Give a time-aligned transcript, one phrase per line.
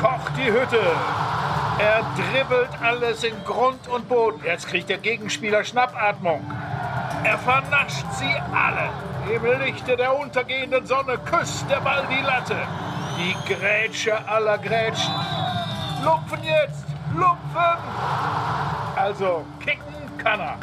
[0.00, 0.80] kocht die Hütte.
[1.78, 4.40] Er dribbelt alles in Grund und Boden.
[4.44, 6.40] Jetzt kriegt der Gegenspieler Schnappatmung.
[7.24, 8.88] Er vernascht sie alle.
[9.34, 12.56] Im Lichte der untergehenden Sonne küsst der Ball die Latte.
[13.18, 15.14] Die Grätsche aller Grätschen.
[16.04, 16.84] Lupfen jetzt!
[17.14, 17.78] Lupfen!
[18.96, 20.56] Also, kicken kann er.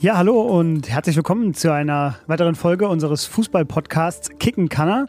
[0.00, 5.04] Ja, hallo und herzlich willkommen zu einer weiteren Folge unseres Fußball-Podcasts Kicken Kanner.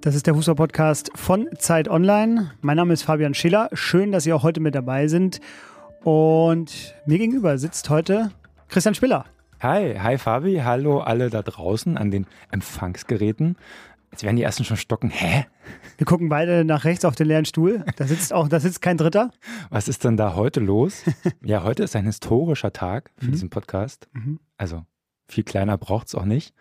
[0.00, 2.52] Das ist der Fußball-Podcast von Zeit Online.
[2.60, 3.68] Mein Name ist Fabian Schiller.
[3.72, 5.40] Schön, dass Sie auch heute mit dabei sind.
[6.04, 8.30] Und mir gegenüber sitzt heute
[8.68, 9.24] Christian Spiller.
[9.60, 13.56] Hi, hi Fabi, hallo alle da draußen an den Empfangsgeräten.
[14.12, 15.10] Jetzt werden die ersten schon stocken.
[15.10, 15.46] Hä?
[15.96, 17.84] Wir gucken beide nach rechts auf den leeren Stuhl.
[17.96, 19.32] Da sitzt auch, da sitzt kein Dritter.
[19.68, 21.02] Was ist denn da heute los?
[21.42, 23.32] ja, heute ist ein historischer Tag für mhm.
[23.32, 24.08] diesen Podcast.
[24.12, 24.38] Mhm.
[24.56, 24.84] Also
[25.26, 26.54] viel kleiner braucht es auch nicht,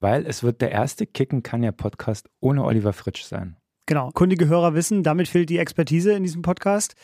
[0.00, 3.56] weil es wird der erste Kicken kann ja Podcast ohne Oliver Fritsch sein.
[3.86, 4.10] Genau.
[4.12, 6.94] Kundige Hörer wissen, damit fehlt die Expertise in diesem Podcast.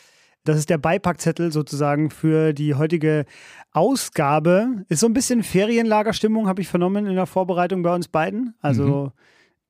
[0.43, 3.25] Das ist der Beipackzettel sozusagen für die heutige
[3.71, 4.85] Ausgabe.
[4.89, 8.53] Ist so ein bisschen Ferienlagerstimmung, habe ich vernommen in der Vorbereitung bei uns beiden.
[8.61, 9.11] Also mhm.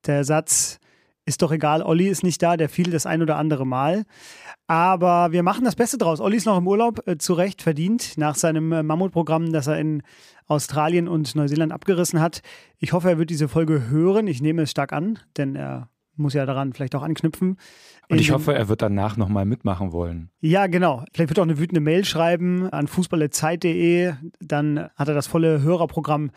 [0.05, 0.79] der Satz,
[1.25, 4.05] ist doch egal, Olli ist nicht da, der fiel das ein oder andere Mal.
[4.67, 6.19] Aber wir machen das Beste draus.
[6.19, 9.79] Olli ist noch im Urlaub, äh, zu Recht verdient, nach seinem äh, Mammutprogramm, das er
[9.79, 10.03] in
[10.47, 12.41] Australien und Neuseeland abgerissen hat.
[12.77, 14.27] Ich hoffe, er wird diese Folge hören.
[14.27, 17.57] Ich nehme es stark an, denn er muss ja daran vielleicht auch anknüpfen.
[18.09, 20.29] Und ich hoffe, er wird danach nochmal mitmachen wollen.
[20.39, 21.03] Ja, genau.
[21.11, 24.13] Vielleicht wird er auch eine wütende Mail schreiben an fußballerzeit.de.
[24.39, 26.31] Dann hat er das volle Hörerprogramm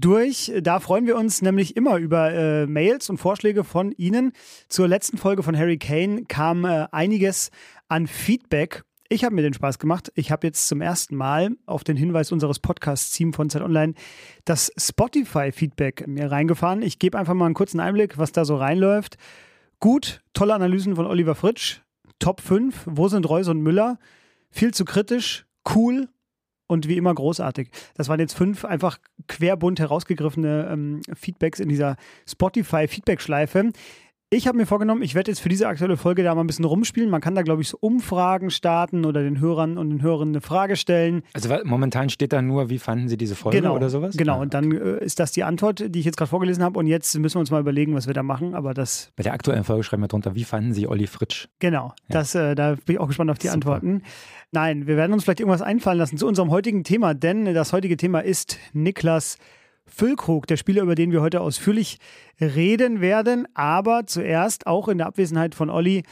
[0.00, 0.52] durch.
[0.62, 4.32] Da freuen wir uns nämlich immer über äh, Mails und Vorschläge von Ihnen.
[4.68, 7.50] Zur letzten Folge von Harry Kane kam äh, einiges
[7.88, 8.84] an Feedback.
[9.08, 10.12] Ich habe mir den Spaß gemacht.
[10.14, 13.94] Ich habe jetzt zum ersten Mal auf den Hinweis unseres Podcasts-Team von Zeit Online
[14.44, 16.82] das Spotify-Feedback mir reingefahren.
[16.82, 19.16] Ich gebe einfach mal einen kurzen Einblick, was da so reinläuft.
[19.80, 21.80] Gut, tolle Analysen von Oliver Fritsch.
[22.18, 22.82] Top 5.
[22.86, 23.98] Wo sind Reus und Müller?
[24.50, 25.46] Viel zu kritisch.
[25.74, 26.08] Cool
[26.68, 27.70] und wie immer großartig.
[27.94, 31.96] Das waren jetzt fünf einfach querbunt herausgegriffene ähm, Feedbacks in dieser
[32.28, 33.72] Spotify-Feedback-Schleife.
[34.30, 36.66] Ich habe mir vorgenommen, ich werde jetzt für diese aktuelle Folge da mal ein bisschen
[36.66, 37.08] rumspielen.
[37.08, 40.42] Man kann da, glaube ich, so Umfragen starten oder den Hörern und den Hörern eine
[40.42, 41.22] Frage stellen.
[41.32, 44.18] Also momentan steht da nur, wie fanden Sie diese Folge genau, oder sowas?
[44.18, 46.78] Genau, und dann äh, ist das die Antwort, die ich jetzt gerade vorgelesen habe.
[46.78, 48.54] Und jetzt müssen wir uns mal überlegen, was wir da machen.
[48.54, 49.12] Aber das.
[49.16, 51.48] Bei der aktuellen Folge schreiben wir drunter, wie fanden Sie Olli Fritsch?
[51.58, 51.94] Genau, ja.
[52.10, 53.54] das, äh, da bin ich auch gespannt auf die Super.
[53.54, 54.02] Antworten.
[54.52, 57.96] Nein, wir werden uns vielleicht irgendwas einfallen lassen zu unserem heutigen Thema, denn das heutige
[57.96, 59.38] Thema ist Niklas
[59.88, 61.98] Füllkrug, der Spieler, über den wir heute ausführlich
[62.40, 63.46] reden werden.
[63.54, 66.04] Aber zuerst auch in der Abwesenheit von Olli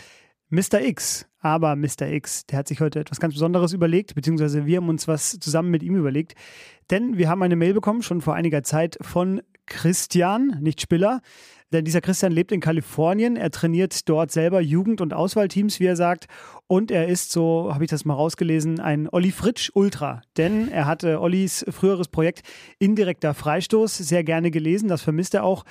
[0.48, 0.80] Mr.
[0.80, 1.26] X.
[1.40, 2.08] Aber Mr.
[2.08, 5.70] X, der hat sich heute etwas ganz Besonderes überlegt, beziehungsweise wir haben uns was zusammen
[5.70, 6.34] mit ihm überlegt.
[6.90, 11.20] Denn wir haben eine Mail bekommen, schon vor einiger Zeit, von Christian, nicht Spiller.
[11.72, 13.36] Denn dieser Christian lebt in Kalifornien.
[13.36, 16.26] Er trainiert dort selber Jugend- und Auswahlteams, wie er sagt.
[16.68, 20.22] Und er ist, so habe ich das mal rausgelesen, ein Olli Fritsch Ultra.
[20.36, 22.42] Denn er hatte Ollis früheres Projekt
[22.78, 24.88] Indirekter Freistoß sehr gerne gelesen.
[24.88, 25.64] Das vermisst er auch.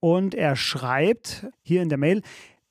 [0.00, 2.22] Und er schreibt hier in der Mail,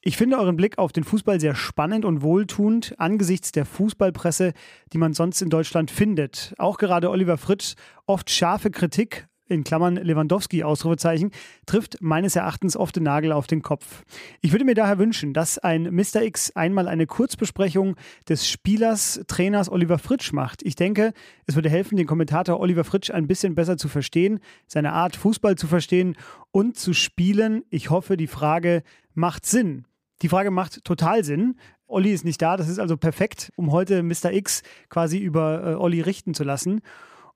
[0.07, 4.53] ich finde euren Blick auf den Fußball sehr spannend und wohltuend angesichts der Fußballpresse,
[4.93, 6.53] die man sonst in Deutschland findet.
[6.59, 7.73] Auch gerade Oliver Fritsch
[8.05, 11.31] oft scharfe Kritik in Klammern Lewandowski Ausrufezeichen,
[11.65, 14.03] trifft meines Erachtens oft den Nagel auf den Kopf.
[14.41, 16.23] Ich würde mir daher wünschen, dass ein Mr.
[16.23, 17.95] X einmal eine Kurzbesprechung
[18.27, 20.63] des Spielers, Trainers Oliver Fritsch macht.
[20.63, 21.13] Ich denke,
[21.45, 25.55] es würde helfen, den Kommentator Oliver Fritsch ein bisschen besser zu verstehen, seine Art Fußball
[25.55, 26.15] zu verstehen
[26.51, 27.63] und zu spielen.
[27.69, 29.85] Ich hoffe, die Frage macht Sinn.
[30.21, 31.55] Die Frage macht total Sinn.
[31.87, 34.31] Olli ist nicht da, das ist also perfekt, um heute Mr.
[34.31, 36.81] X quasi über äh, Olli richten zu lassen.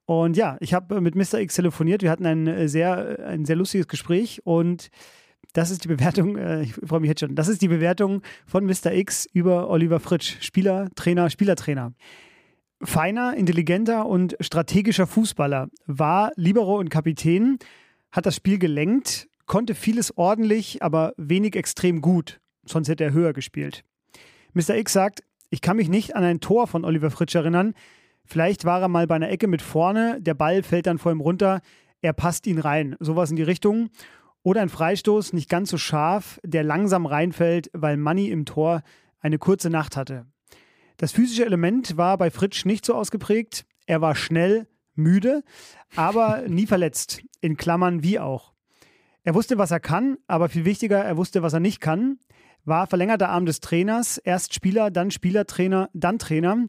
[0.09, 1.35] Und ja, ich habe mit Mr.
[1.35, 2.01] X telefoniert.
[2.01, 4.89] Wir hatten ein äh, sehr, ein sehr lustiges Gespräch und
[5.53, 8.65] das ist die Bewertung, äh, ich freue mich jetzt schon, das ist die Bewertung von
[8.65, 8.91] Mr.
[8.91, 11.93] X über Oliver Fritsch, Spieler, Trainer, Spielertrainer.
[12.81, 17.59] Feiner, intelligenter und strategischer Fußballer, war Libero und Kapitän,
[18.11, 23.33] hat das Spiel gelenkt, konnte vieles ordentlich, aber wenig extrem gut, sonst hätte er höher
[23.33, 23.83] gespielt.
[24.53, 24.75] Mr.
[24.75, 27.75] X sagt, ich kann mich nicht an ein Tor von Oliver Fritsch erinnern,
[28.31, 31.19] Vielleicht war er mal bei einer Ecke mit vorne, der Ball fällt dann vor ihm
[31.19, 31.61] runter,
[31.99, 32.95] er passt ihn rein.
[32.99, 33.89] Sowas in die Richtung.
[34.43, 38.83] Oder ein Freistoß, nicht ganz so scharf, der langsam reinfällt, weil Manny im Tor
[39.19, 40.27] eine kurze Nacht hatte.
[40.97, 43.65] Das physische Element war bei Fritsch nicht so ausgeprägt.
[43.87, 45.43] Er war schnell, müde,
[45.95, 47.23] aber nie verletzt.
[47.41, 48.53] In Klammern wie auch.
[49.23, 52.19] Er wusste, was er kann, aber viel wichtiger, er wusste, was er nicht kann.
[52.63, 56.67] War verlängerter Arm des Trainers, erst Spieler, dann Spielertrainer, dann Trainer.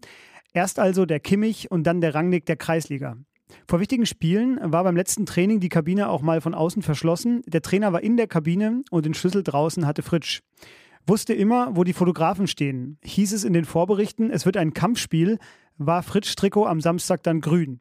[0.52, 3.16] Erst also der Kimmich und dann der Rangnick der Kreisliga.
[3.66, 7.42] Vor wichtigen Spielen war beim letzten Training die Kabine auch mal von außen verschlossen.
[7.46, 10.40] Der Trainer war in der Kabine und den Schlüssel draußen hatte Fritsch.
[11.06, 12.98] Wusste immer, wo die Fotografen stehen.
[13.02, 15.38] Hieß es in den Vorberichten, es wird ein Kampfspiel,
[15.78, 17.80] war Fritsch Trikot am Samstag dann grün.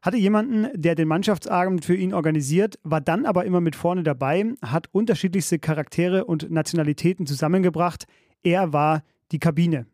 [0.00, 4.52] Hatte jemanden, der den Mannschaftsabend für ihn organisiert, war dann aber immer mit vorne dabei,
[4.62, 8.04] hat unterschiedlichste Charaktere und Nationalitäten zusammengebracht.
[8.42, 9.02] Er war
[9.32, 9.86] die Kabine.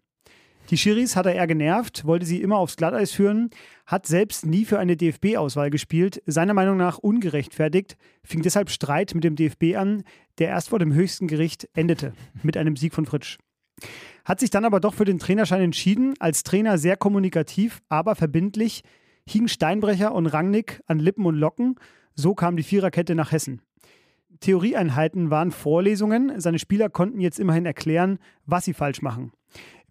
[0.71, 3.51] Die Schiris hat er eher genervt, wollte sie immer aufs Glatteis führen,
[3.87, 9.25] hat selbst nie für eine DFB-Auswahl gespielt, seiner Meinung nach ungerechtfertigt, fing deshalb Streit mit
[9.25, 10.05] dem DFB an,
[10.39, 12.13] der erst vor dem höchsten Gericht endete,
[12.45, 13.39] mit einem Sieg von Fritsch.
[14.25, 18.85] Hat sich dann aber doch für den Trainerschein entschieden, als Trainer sehr kommunikativ, aber verbindlich,
[19.27, 21.81] hingen Steinbrecher und Rangnick an Lippen und Locken,
[22.15, 23.61] so kam die Viererkette nach Hessen.
[24.39, 29.33] Theorieeinheiten waren Vorlesungen, seine Spieler konnten jetzt immerhin erklären, was sie falsch machen.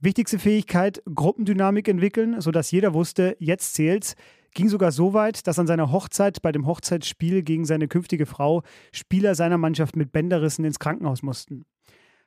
[0.01, 4.15] Wichtigste Fähigkeit, Gruppendynamik entwickeln, sodass jeder wusste, jetzt zählt's.
[4.53, 8.63] Ging sogar so weit, dass an seiner Hochzeit bei dem Hochzeitsspiel gegen seine künftige Frau
[8.93, 11.65] Spieler seiner Mannschaft mit Bänderrissen ins Krankenhaus mussten.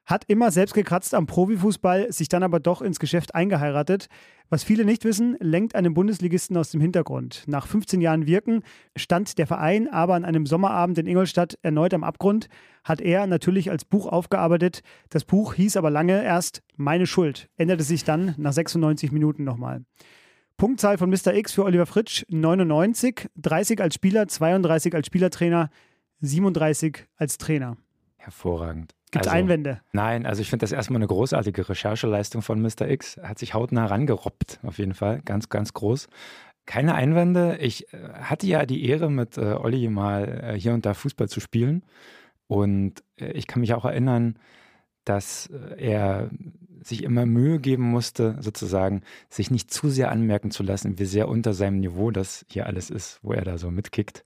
[0.04, 4.08] Hat immer selbst gekratzt am Profifußball, sich dann aber doch ins Geschäft eingeheiratet.
[4.50, 7.44] Was viele nicht wissen, lenkt einem Bundesligisten aus dem Hintergrund.
[7.46, 8.62] Nach 15 Jahren Wirken
[8.96, 12.48] stand der Verein aber an einem Sommerabend in Ingolstadt erneut am Abgrund,
[12.84, 14.82] hat er natürlich als Buch aufgearbeitet.
[15.08, 19.84] Das Buch hieß aber lange erst Meine Schuld, änderte sich dann nach 96 Minuten nochmal.
[20.56, 21.34] Punktzahl von Mr.
[21.34, 25.70] X für Oliver Fritsch 99, 30 als Spieler, 32 als Spielertrainer,
[26.20, 27.76] 37 als Trainer.
[28.16, 28.94] Hervorragend.
[29.12, 29.80] Gibt es also, Einwände?
[29.92, 32.88] Nein, also ich finde das erstmal eine großartige Rechercheleistung von Mr.
[32.88, 33.18] X.
[33.18, 35.20] Er hat sich hautnah rangerobbt, auf jeden Fall.
[35.24, 36.08] Ganz, ganz groß.
[36.64, 37.58] Keine Einwände.
[37.60, 41.28] Ich äh, hatte ja die Ehre, mit äh, Olli mal äh, hier und da Fußball
[41.28, 41.84] zu spielen.
[42.46, 44.38] Und äh, ich kann mich auch erinnern,
[45.04, 46.30] dass äh, er
[46.82, 51.28] sich immer Mühe geben musste, sozusagen, sich nicht zu sehr anmerken zu lassen, wie sehr
[51.28, 54.24] unter seinem Niveau das hier alles ist, wo er da so mitkickt.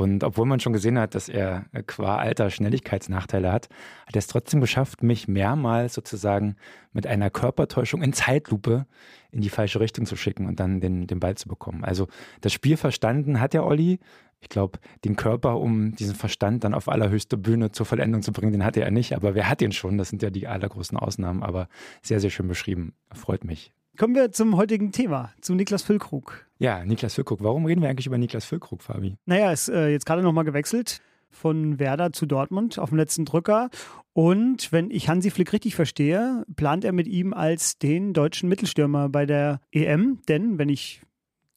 [0.00, 3.68] Und obwohl man schon gesehen hat, dass er äh, qua Alter Schnelligkeitsnachteile hat,
[4.06, 6.56] hat er es trotzdem geschafft, mich mehrmals sozusagen
[6.94, 8.86] mit einer Körpertäuschung in Zeitlupe
[9.30, 11.84] in die falsche Richtung zu schicken und dann den, den Ball zu bekommen.
[11.84, 12.08] Also
[12.40, 14.00] das Spiel verstanden hat der Olli.
[14.40, 18.52] Ich glaube, den Körper, um diesen Verstand dann auf allerhöchste Bühne zur Vollendung zu bringen,
[18.52, 19.14] den hatte er nicht.
[19.14, 19.98] Aber wer hat ihn schon?
[19.98, 21.42] Das sind ja die allergrößten Ausnahmen.
[21.42, 21.68] Aber
[22.00, 22.94] sehr, sehr schön beschrieben.
[23.12, 23.74] Freut mich.
[24.00, 26.46] Kommen wir zum heutigen Thema, zu Niklas Füllkrug.
[26.56, 27.42] Ja, Niklas Füllkrug.
[27.42, 29.18] Warum reden wir eigentlich über Niklas Füllkrug, Fabi?
[29.26, 33.68] Naja, ist äh, jetzt gerade nochmal gewechselt von Werder zu Dortmund auf dem letzten Drücker.
[34.14, 39.10] Und wenn ich Hansi Flick richtig verstehe, plant er mit ihm als den deutschen Mittelstürmer
[39.10, 40.22] bei der EM.
[40.30, 41.02] Denn wenn ich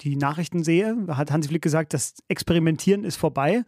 [0.01, 3.63] die Nachrichten sehe, hat Hansi Flick gesagt, das Experimentieren ist vorbei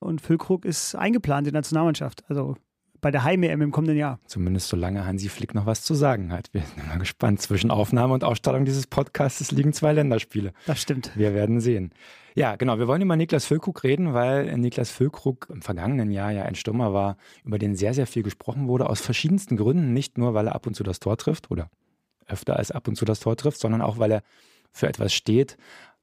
[0.00, 2.24] und Füllkrug ist eingeplant in der Nationalmannschaft.
[2.28, 2.56] Also
[3.00, 4.18] bei der Heim-EM im kommenden Jahr.
[4.26, 6.48] Zumindest solange Hansi Flick noch was zu sagen hat.
[6.52, 7.40] Wir sind mal gespannt.
[7.40, 10.52] Zwischen Aufnahme und Ausstrahlung dieses Podcasts liegen zwei Länderspiele.
[10.66, 11.12] Das stimmt.
[11.14, 11.92] Wir werden sehen.
[12.34, 12.78] Ja, genau.
[12.78, 16.92] Wir wollen über Niklas Füllkrug reden, weil Niklas Füllkrug im vergangenen Jahr ja ein Stürmer
[16.92, 19.92] war, über den sehr, sehr viel gesprochen wurde, aus verschiedensten Gründen.
[19.92, 21.70] Nicht nur, weil er ab und zu das Tor trifft oder
[22.26, 24.22] öfter als ab und zu das Tor trifft, sondern auch, weil er
[24.70, 25.56] für etwas steht,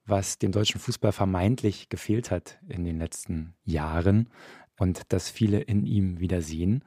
[0.04, 4.28] was dem deutschen Fußball vermeintlich gefehlt hat in den letzten Jahren
[4.78, 6.82] und das viele in ihm wieder sehen.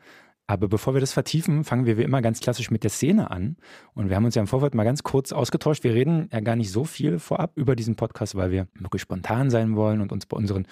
[0.49, 3.55] Aber bevor wir das vertiefen, fangen wir wie immer ganz klassisch mit der Szene an.
[3.93, 5.83] Und wir haben uns ja im Vorfeld mal ganz kurz ausgetauscht.
[5.83, 9.51] Wir reden ja gar nicht so viel vorab über diesen Podcast, weil wir wirklich spontan
[9.51, 10.65] sein wollen und uns bei unseren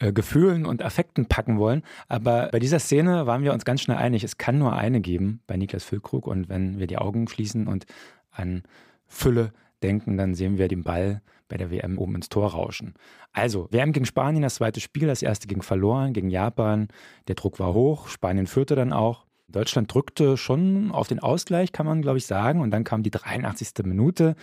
[0.00, 1.82] äh, Gefühlen und Affekten packen wollen.
[2.08, 5.40] Aber bei dieser Szene waren wir uns ganz schnell einig, es kann nur eine geben
[5.46, 6.26] bei Niklas Füllkrug.
[6.26, 7.86] Und wenn wir die Augen schließen und
[8.32, 8.64] an
[9.06, 9.52] Fülle
[9.84, 11.22] denken, dann sehen wir den Ball
[11.52, 12.94] bei der WM oben ins Tor rauschen.
[13.34, 16.88] Also, WM gegen Spanien, das zweite Spiel, das erste ging verloren, gegen Japan.
[17.28, 19.26] Der Druck war hoch, Spanien führte dann auch.
[19.48, 22.62] Deutschland drückte schon auf den Ausgleich, kann man glaube ich sagen.
[22.62, 23.84] Und dann kam die 83.
[23.84, 24.34] Minute.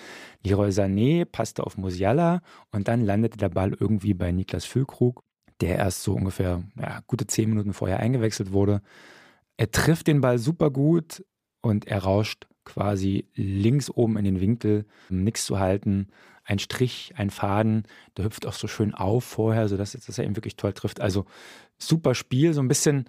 [0.44, 5.24] Leroy Sané passte auf Musiala und dann landete der Ball irgendwie bei Niklas Füllkrug,
[5.62, 8.84] der erst so ungefähr ja, gute zehn Minuten vorher eingewechselt wurde.
[9.58, 11.26] Er trifft den Ball super gut
[11.62, 16.08] und er rauscht quasi links oben in den Winkel, um nichts zu halten.
[16.44, 17.84] Ein Strich, ein Faden,
[18.16, 21.02] der hüpft auch so schön auf vorher, sodass dass er ihn wirklich toll trifft.
[21.02, 21.26] Also
[21.78, 23.06] super Spiel, so ein bisschen,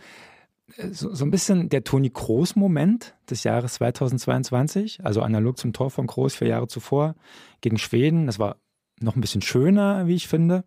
[0.76, 5.90] äh, so, so ein bisschen der Toni Kroos-Moment des Jahres 2022, also analog zum Tor
[5.90, 7.14] von Kroos vier Jahre zuvor
[7.60, 8.26] gegen Schweden.
[8.26, 8.56] Das war
[9.00, 10.64] noch ein bisschen schöner, wie ich finde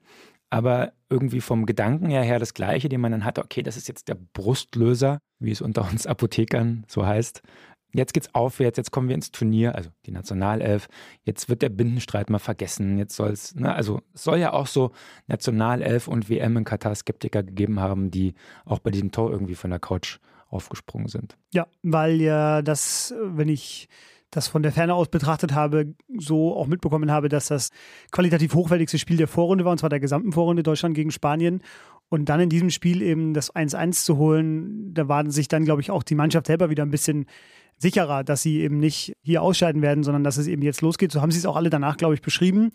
[0.54, 3.88] aber irgendwie vom Gedanken her, her das Gleiche, den man dann hatte, okay, das ist
[3.88, 7.42] jetzt der Brustlöser, wie es unter uns Apothekern so heißt
[7.94, 10.88] jetzt geht's aufwärts, jetzt kommen wir ins Turnier, also die Nationalelf,
[11.24, 14.92] jetzt wird der Bindenstreit mal vergessen, jetzt soll's, ne, also es soll ja auch so
[15.28, 18.34] Nationalelf und WM in Katar Skeptiker gegeben haben, die
[18.66, 20.20] auch bei diesem Tor irgendwie von der Couch
[20.50, 21.38] aufgesprungen sind.
[21.52, 23.90] Ja, weil ja das, wenn ich
[24.36, 27.70] das von der Ferne aus betrachtet habe, so auch mitbekommen habe, dass das
[28.12, 31.62] qualitativ hochwertigste Spiel der Vorrunde war, und zwar der gesamten Vorrunde Deutschland gegen Spanien.
[32.10, 35.82] Und dann in diesem Spiel eben das 1-1 zu holen, da waren sich dann, glaube
[35.82, 37.26] ich, auch die Mannschaft selber wieder ein bisschen
[37.78, 41.12] sicherer, dass sie eben nicht hier ausscheiden werden, sondern dass es eben jetzt losgeht.
[41.12, 42.72] So haben sie es auch alle danach, glaube ich, beschrieben.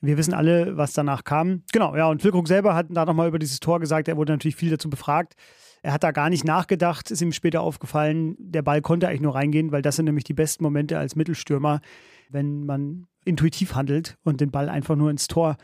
[0.00, 1.62] Wir wissen alle, was danach kam.
[1.72, 4.56] Genau, ja, und Füllkrug selber hat da nochmal über dieses Tor gesagt, er wurde natürlich
[4.56, 5.34] viel dazu befragt.
[5.82, 9.34] Er hat da gar nicht nachgedacht, ist ihm später aufgefallen, der Ball konnte eigentlich nur
[9.34, 11.80] reingehen, weil das sind nämlich die besten Momente als Mittelstürmer,
[12.28, 15.56] wenn man intuitiv handelt und den Ball einfach nur ins Tor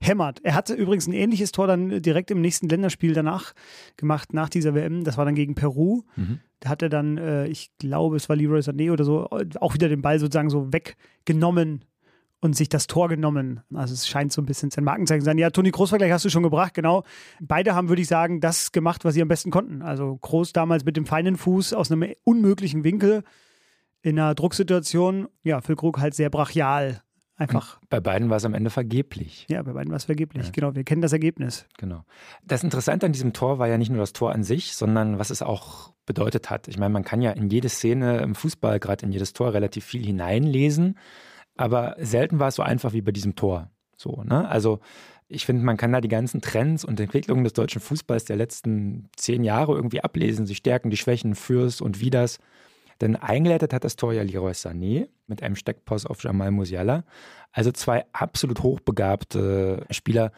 [0.00, 0.40] hämmert.
[0.44, 3.52] Er hatte übrigens ein ähnliches Tor dann direkt im nächsten Länderspiel danach
[3.96, 5.02] gemacht, nach dieser WM.
[5.02, 6.02] Das war dann gegen Peru.
[6.14, 6.38] Mhm.
[6.60, 9.28] Da hat er dann, äh, ich glaube, es war Leroy Sané oder so,
[9.60, 11.84] auch wieder den Ball sozusagen so weggenommen
[12.40, 13.60] und sich das Tor genommen.
[13.74, 15.38] Also es scheint so ein bisschen sein Markenzeichen zu sein.
[15.38, 17.04] Ja, Toni Großvergleich hast du schon gebracht, genau.
[17.40, 19.82] Beide haben, würde ich sagen, das gemacht, was sie am besten konnten.
[19.82, 23.24] Also Groß damals mit dem feinen Fuß aus einem unmöglichen Winkel
[24.02, 25.28] in einer Drucksituation.
[25.42, 27.02] Ja, Füllkrug halt sehr brachial.
[27.38, 27.78] Einfach.
[27.88, 29.46] Bei beiden war es am Ende vergeblich.
[29.48, 30.46] Ja, bei beiden war es vergeblich.
[30.46, 30.50] Ja.
[30.52, 31.66] Genau, wir kennen das Ergebnis.
[31.78, 32.02] Genau.
[32.44, 35.30] Das Interessante an diesem Tor war ja nicht nur das Tor an sich, sondern was
[35.30, 36.66] es auch bedeutet hat.
[36.66, 39.84] Ich meine, man kann ja in jede Szene im Fußball, gerade in jedes Tor, relativ
[39.84, 40.98] viel hineinlesen.
[41.58, 43.70] Aber selten war es so einfach wie bei diesem Tor.
[43.96, 44.48] So, ne?
[44.48, 44.78] Also
[45.26, 49.10] ich finde, man kann da die ganzen Trends und Entwicklungen des deutschen Fußballs der letzten
[49.16, 50.46] zehn Jahre irgendwie ablesen.
[50.46, 52.38] Die Stärken, die Schwächen, Fürs und Widers.
[53.00, 57.04] Denn eingeleitet hat das Tor ja Leroy Sané mit einem Steckpass auf Jamal Musiala.
[57.52, 60.32] Also zwei absolut hochbegabte Spieler,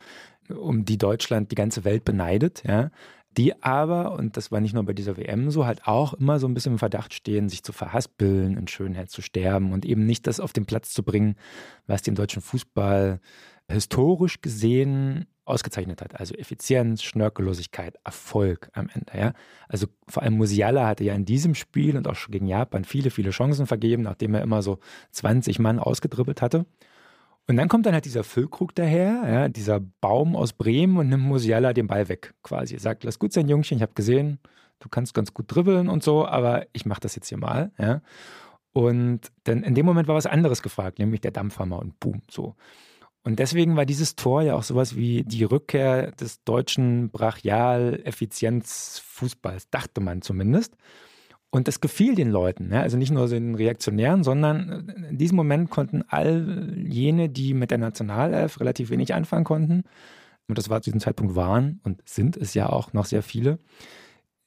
[0.48, 2.64] um die Deutschland die ganze Welt beneidet.
[2.66, 2.90] Ja
[3.36, 6.48] die aber, und das war nicht nur bei dieser WM so, halt auch immer so
[6.48, 10.26] ein bisschen im Verdacht stehen, sich zu verhaspeln, in Schönheit zu sterben und eben nicht
[10.26, 11.36] das auf den Platz zu bringen,
[11.86, 13.20] was den deutschen Fußball
[13.68, 16.18] historisch gesehen ausgezeichnet hat.
[16.18, 19.12] Also Effizienz, Schnörkellosigkeit, Erfolg am Ende.
[19.16, 19.32] Ja?
[19.68, 23.10] Also vor allem Musiala hatte ja in diesem Spiel und auch schon gegen Japan viele,
[23.10, 24.78] viele Chancen vergeben, nachdem er immer so
[25.12, 26.66] 20 Mann ausgedribbelt hatte.
[27.50, 31.24] Und dann kommt dann halt dieser Füllkrug daher, ja, dieser Baum aus Bremen und nimmt
[31.24, 32.78] Musiala den Ball weg quasi.
[32.78, 34.38] Sagt, lass gut sein, Jungchen, ich habe gesehen,
[34.78, 37.72] du kannst ganz gut dribbeln und so, aber ich mache das jetzt hier mal.
[37.76, 38.02] Ja.
[38.72, 42.54] Und dann in dem Moment war was anderes gefragt, nämlich der Dampfhammer und boom, so.
[43.24, 50.00] Und deswegen war dieses Tor ja auch sowas wie die Rückkehr des deutschen Brachial-Effizienz-Fußballs, dachte
[50.00, 50.76] man zumindest.
[51.52, 52.80] Und das gefiel den Leuten, ja?
[52.80, 57.78] also nicht nur den Reaktionären, sondern in diesem Moment konnten all jene, die mit der
[57.78, 59.82] Nationalelf relativ wenig anfangen konnten,
[60.50, 63.58] und das war zu diesem Zeitpunkt waren und sind es ja auch noch sehr viele,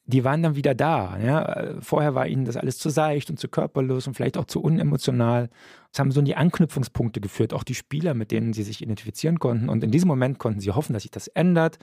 [0.06, 1.18] die waren dann wieder da.
[1.18, 1.76] Ja?
[1.80, 5.50] Vorher war ihnen das alles zu seicht und zu körperlos und vielleicht auch zu unemotional.
[5.92, 9.40] Es haben so in die Anknüpfungspunkte geführt, auch die Spieler, mit denen sie sich identifizieren
[9.40, 9.70] konnten.
[9.70, 11.80] Und in diesem Moment konnten sie hoffen, dass sich das ändert,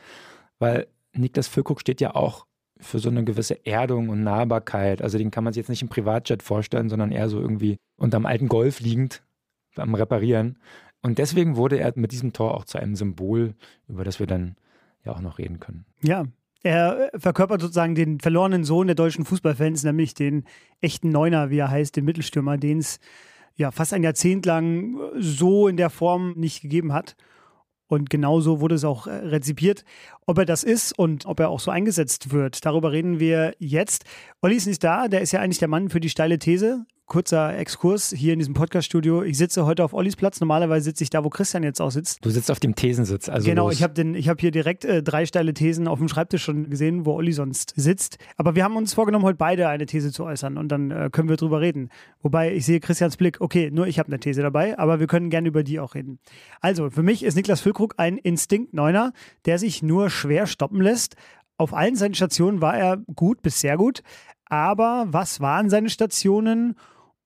[0.59, 2.47] weil Niklas Füllkrug steht ja auch
[2.81, 5.03] für so eine gewisse Erdung und Nahbarkeit.
[5.03, 8.27] Also den kann man sich jetzt nicht im Privatjet vorstellen, sondern eher so irgendwie unterm
[8.27, 9.23] alten Golf liegend
[9.77, 10.59] am Reparieren.
[11.03, 13.55] Und deswegen wurde er mit diesem Tor auch zu einem Symbol,
[13.89, 14.57] über das wir dann
[15.05, 15.87] ja auch noch reden können.
[16.03, 16.25] Ja,
[16.63, 20.45] er verkörpert sozusagen den verlorenen Sohn der deutschen Fußballfans, nämlich den
[20.81, 23.01] echten Neuner, wie er heißt, den Mittelstürmer, den es
[23.57, 27.17] ja fast ein Jahrzehnt lang so in der Form nicht gegeben hat.
[27.91, 29.85] Und genauso wurde es auch äh, rezipiert.
[30.25, 34.05] Ob er das ist und ob er auch so eingesetzt wird, darüber reden wir jetzt.
[34.43, 37.59] Olli ist nicht da, der ist ja eigentlich der Mann für die steile These kurzer
[37.59, 39.25] Exkurs hier in diesem Podcast-Studio.
[39.25, 40.39] Ich sitze heute auf Ollis Platz.
[40.39, 42.25] Normalerweise sitze ich da, wo Christian jetzt auch sitzt.
[42.25, 43.29] Du sitzt auf dem Thesensitz.
[43.29, 43.75] Also genau, los.
[43.75, 47.15] ich habe hab hier direkt äh, drei steile Thesen auf dem Schreibtisch schon gesehen, wo
[47.15, 48.19] Olli sonst sitzt.
[48.37, 51.29] Aber wir haben uns vorgenommen, heute beide eine These zu äußern und dann äh, können
[51.29, 51.91] wir drüber reden.
[52.23, 55.31] Wobei ich sehe Christians Blick, okay, nur ich habe eine These dabei, aber wir können
[55.31, 56.21] gerne über die auch reden.
[56.61, 59.13] Also, für mich ist Niklas Füllkrug ein Instinkt-Neuner,
[59.47, 61.17] der sich nur schwer stoppen lässt.
[61.57, 64.05] Auf allen seinen Stationen war er gut bis sehr gut.
[64.47, 66.77] Aber was waren seine Stationen?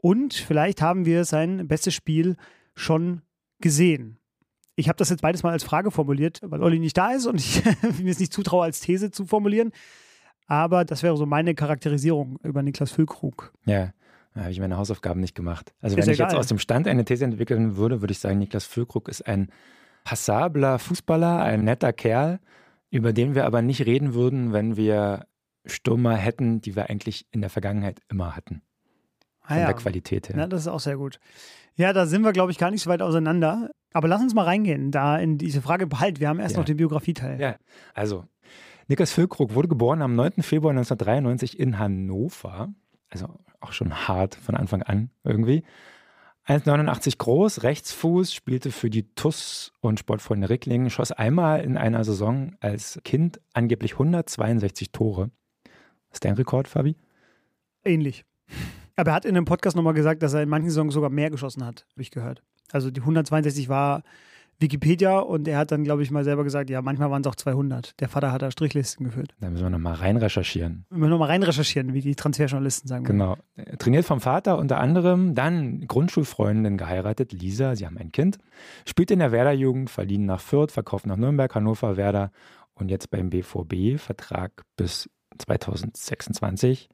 [0.05, 2.37] Und vielleicht haben wir sein bestes Spiel
[2.75, 3.23] schon
[3.59, 4.19] gesehen.
[4.77, 7.37] Ich habe das jetzt beides mal als Frage formuliert, weil Olli nicht da ist und
[7.37, 7.65] ich
[8.03, 9.73] mir es nicht zutraue, als These zu formulieren.
[10.47, 13.55] Aber das wäre so meine Charakterisierung über Niklas Füllkrug.
[13.65, 13.95] Ja,
[14.35, 15.73] da habe ich meine Hausaufgaben nicht gemacht.
[15.81, 18.39] Also ist wenn ich jetzt aus dem Stand eine These entwickeln würde, würde ich sagen,
[18.39, 19.49] Niklas Füllkrug ist ein
[20.05, 22.41] passabler Fußballer, ein netter Kerl,
[22.91, 25.27] über den wir aber nicht reden würden, wenn wir
[25.65, 28.61] Stürmer hätten, die wir eigentlich in der Vergangenheit immer hatten.
[29.45, 29.67] Von ah, ja.
[29.67, 30.37] der Qualität her.
[30.37, 31.21] Ja, das ist auch sehr gut.
[31.77, 33.71] Ja, da sind wir, glaube ich, gar nicht so weit auseinander.
[33.93, 36.19] Aber lass uns mal reingehen, da in diese Frage behalt.
[36.21, 36.61] Wir haben erst ja.
[36.61, 37.41] noch den Biografieteil.
[37.41, 37.57] Ja,
[37.95, 38.25] also
[38.89, 40.43] Niklas Füllkrug wurde geboren am 9.
[40.43, 42.75] Februar 1993 in Hannover.
[43.09, 43.29] Also
[43.61, 45.63] auch schon hart von Anfang an irgendwie.
[46.47, 52.55] 1,89 groß, Rechtsfuß, spielte für die TUS und Sportfreunde Ricklingen, schoss einmal in einer Saison
[52.61, 55.31] als Kind angeblich 162 Tore.
[56.13, 56.97] ist dein Rekord, Fabi?
[57.83, 58.27] Ähnlich.
[58.97, 61.31] Aber er hat in einem Podcast nochmal gesagt, dass er in manchen Saisons sogar mehr
[61.31, 62.43] geschossen hat, habe ich gehört.
[62.73, 64.03] Also die 162 war
[64.61, 67.35] Wikipedia und er hat dann, glaube ich, mal selber gesagt, ja, manchmal waren es auch
[67.35, 68.01] 200.
[68.01, 69.35] Der Vater hat da Strichlisten geführt.
[69.41, 70.87] Da müssen wir nochmal rein recherchieren.
[70.91, 73.05] Wir müssen nochmal rein recherchieren, wie die Transferjournalisten sagen.
[73.05, 73.37] Genau.
[73.79, 78.39] Trainiert vom Vater unter anderem, dann Grundschulfreundin geheiratet, Lisa, sie haben ein Kind.
[78.87, 82.31] Spielt in der Werder-Jugend, verliehen nach Fürth, verkauft nach Nürnberg, Hannover, Werder
[82.75, 86.89] und jetzt beim BVB, Vertrag bis 2026.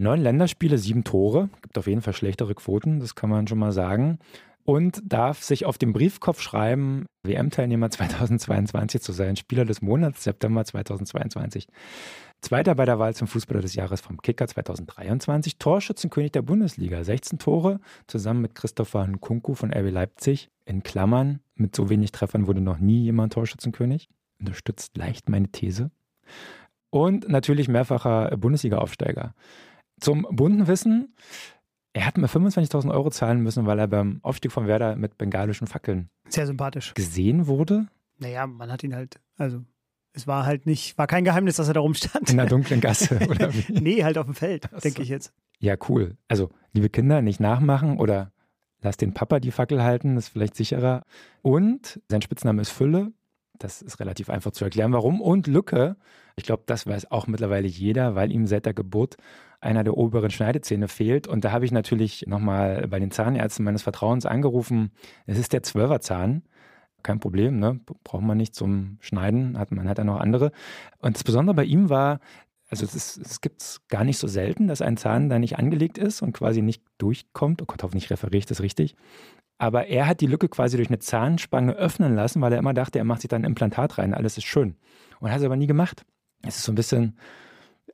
[0.00, 1.50] Neun Länderspiele, sieben Tore.
[1.60, 4.18] Gibt auf jeden Fall schlechtere Quoten, das kann man schon mal sagen
[4.64, 10.64] und darf sich auf dem Briefkopf schreiben, WM-Teilnehmer 2022 zu sein, Spieler des Monats September
[10.64, 11.68] 2022.
[12.40, 17.38] Zweiter bei der Wahl zum Fußballer des Jahres vom Kicker 2023, Torschützenkönig der Bundesliga, 16
[17.38, 20.48] Tore, zusammen mit Christopher Nkunku von RB Leipzig.
[20.64, 24.08] In Klammern, mit so wenig Treffern wurde noch nie jemand Torschützenkönig.
[24.38, 25.90] Unterstützt leicht meine These.
[26.88, 29.34] Und natürlich mehrfacher Bundesliga-Aufsteiger.
[30.00, 31.14] Zum bunten Wissen,
[31.92, 35.66] er hat mir 25.000 Euro zahlen müssen, weil er beim Aufstieg von Werder mit bengalischen
[35.66, 36.94] Fackeln Sehr sympathisch.
[36.94, 37.86] gesehen wurde.
[38.18, 39.60] Naja, man hat ihn halt, also
[40.12, 42.30] es war halt nicht, war kein Geheimnis, dass er da rumstand.
[42.30, 43.72] In der dunklen Gasse, oder wie?
[43.80, 44.78] nee, halt auf dem Feld, so.
[44.78, 45.32] denke ich jetzt.
[45.58, 46.16] Ja, cool.
[46.28, 48.32] Also, liebe Kinder, nicht nachmachen oder
[48.80, 51.04] lass den Papa die Fackel halten, ist vielleicht sicherer.
[51.42, 53.12] Und sein Spitzname ist Fülle.
[53.58, 55.20] Das ist relativ einfach zu erklären, warum.
[55.20, 55.96] Und Lücke,
[56.34, 59.16] ich glaube, das weiß auch mittlerweile jeder, weil ihm seit der Geburt
[59.60, 61.26] einer der oberen Schneidezähne fehlt.
[61.26, 64.90] Und da habe ich natürlich nochmal bei den Zahnärzten meines Vertrauens angerufen.
[65.26, 66.42] Es ist der Zwölferzahn.
[67.02, 67.80] Kein Problem, ne?
[68.04, 70.52] Braucht man nicht zum Schneiden, hat, man hat ja noch andere.
[70.98, 72.20] Und das Besondere bei ihm war,
[72.70, 76.22] also es, gibt es gar nicht so selten, dass ein Zahn da nicht angelegt ist
[76.22, 77.60] und quasi nicht durchkommt.
[77.62, 78.94] Oh Gott, hoffentlich referiere ich das richtig.
[79.58, 82.98] Aber er hat die Lücke quasi durch eine Zahnspange öffnen lassen, weil er immer dachte,
[82.98, 84.76] er macht sich da ein Implantat rein, alles ist schön.
[85.18, 86.04] Und hat es aber nie gemacht.
[86.42, 87.18] Es ist so ein bisschen,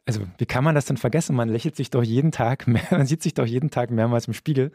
[0.06, 1.36] also wie kann man das denn vergessen?
[1.36, 4.34] Man lächelt sich doch jeden Tag, mehr, man sieht sich doch jeden Tag mehrmals im
[4.34, 4.72] Spiegel.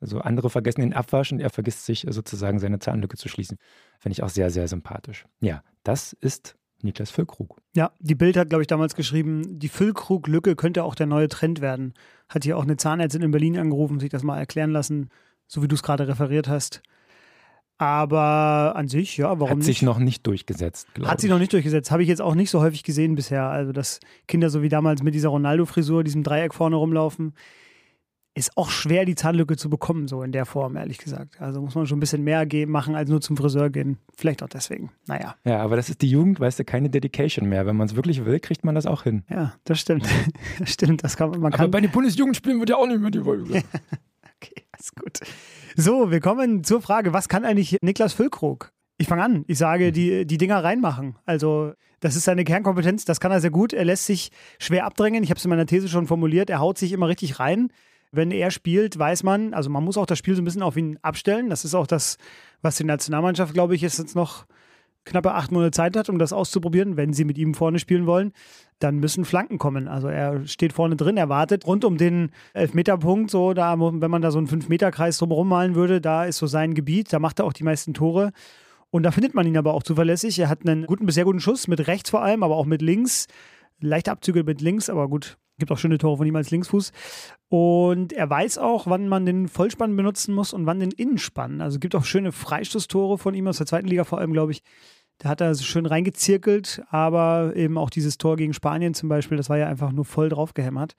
[0.00, 3.58] Also andere vergessen den Abwasch und er vergisst sich sozusagen seine Zahnlücke zu schließen.
[3.98, 5.26] Finde ich auch sehr, sehr sympathisch.
[5.40, 7.60] Ja, das ist Niklas Füllkrug.
[7.76, 11.60] Ja, die Bild hat, glaube ich, damals geschrieben, die Füllkrug-Lücke könnte auch der neue Trend
[11.60, 11.92] werden.
[12.30, 15.10] Hat hier auch eine Zahnärztin in Berlin angerufen, sich das mal erklären lassen,
[15.46, 16.82] so wie du es gerade referiert hast.
[17.80, 19.66] Aber an sich, ja, warum Hat nicht?
[19.66, 21.90] sich noch nicht durchgesetzt, glaube Hat sie noch nicht durchgesetzt.
[21.90, 23.44] Habe ich jetzt auch nicht so häufig gesehen bisher.
[23.44, 27.32] Also, dass Kinder so wie damals mit dieser Ronaldo-Frisur, diesem Dreieck vorne rumlaufen,
[28.34, 31.40] ist auch schwer, die Zahnlücke zu bekommen, so in der Form, ehrlich gesagt.
[31.40, 33.96] Also muss man schon ein bisschen mehr gehen, machen, als nur zum Friseur gehen.
[34.14, 34.92] Vielleicht auch deswegen.
[35.06, 37.64] Naja, Ja, aber das ist die Jugend, weißt du, keine Dedication mehr.
[37.64, 39.24] Wenn man es wirklich will, kriegt man das auch hin.
[39.30, 40.06] ja, das stimmt.
[40.58, 41.40] das stimmt, das kann man.
[41.40, 43.62] man Aber kann, bei den Bundesjugendspielen wird ja auch nicht mehr die Wolle.
[44.80, 45.20] Ist gut.
[45.76, 48.72] So, wir kommen zur Frage, was kann eigentlich Niklas Füllkrug?
[48.96, 49.44] Ich fange an.
[49.46, 51.16] Ich sage, die, die Dinger reinmachen.
[51.24, 53.72] Also, das ist seine Kernkompetenz, das kann er sehr gut.
[53.72, 55.22] Er lässt sich schwer abdrängen.
[55.22, 56.50] Ich habe es in meiner These schon formuliert.
[56.50, 57.68] Er haut sich immer richtig rein.
[58.12, 60.76] Wenn er spielt, weiß man, also man muss auch das Spiel so ein bisschen auf
[60.76, 61.48] ihn abstellen.
[61.48, 62.16] Das ist auch das,
[62.60, 64.46] was die Nationalmannschaft, glaube ich, jetzt noch
[65.04, 66.96] knappe acht Monate Zeit hat, um das auszuprobieren.
[66.96, 68.32] Wenn sie mit ihm vorne spielen wollen,
[68.80, 69.86] dann müssen Flanken kommen.
[69.86, 74.22] Also er steht vorne drin, er wartet rund um den Elfmeterpunkt, so da, wenn man
[74.22, 77.44] da so einen Fünf-Meter-Kreis drumherum malen würde, da ist so sein Gebiet, da macht er
[77.44, 78.32] auch die meisten Tore.
[78.90, 80.38] Und da findet man ihn aber auch zuverlässig.
[80.40, 83.28] Er hat einen guten, sehr guten Schuss, mit rechts vor allem, aber auch mit links.
[83.78, 86.92] Leichte Abzüge mit links, aber gut, gibt auch schöne Tore von ihm als Linksfuß.
[87.48, 91.60] Und er weiß auch, wann man den Vollspann benutzen muss und wann den Innenspann.
[91.60, 94.62] Also gibt auch schöne Freistoßtore von ihm aus der zweiten Liga vor allem, glaube ich.
[95.20, 99.36] Da hat er so schön reingezirkelt, aber eben auch dieses Tor gegen Spanien zum Beispiel,
[99.36, 100.96] das war ja einfach nur voll draufgehämmert.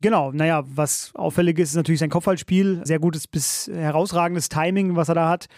[0.00, 2.80] Genau, naja, was auffällig ist, ist natürlich sein Kopfballspiel.
[2.84, 5.48] Sehr gutes bis herausragendes Timing, was er da hat.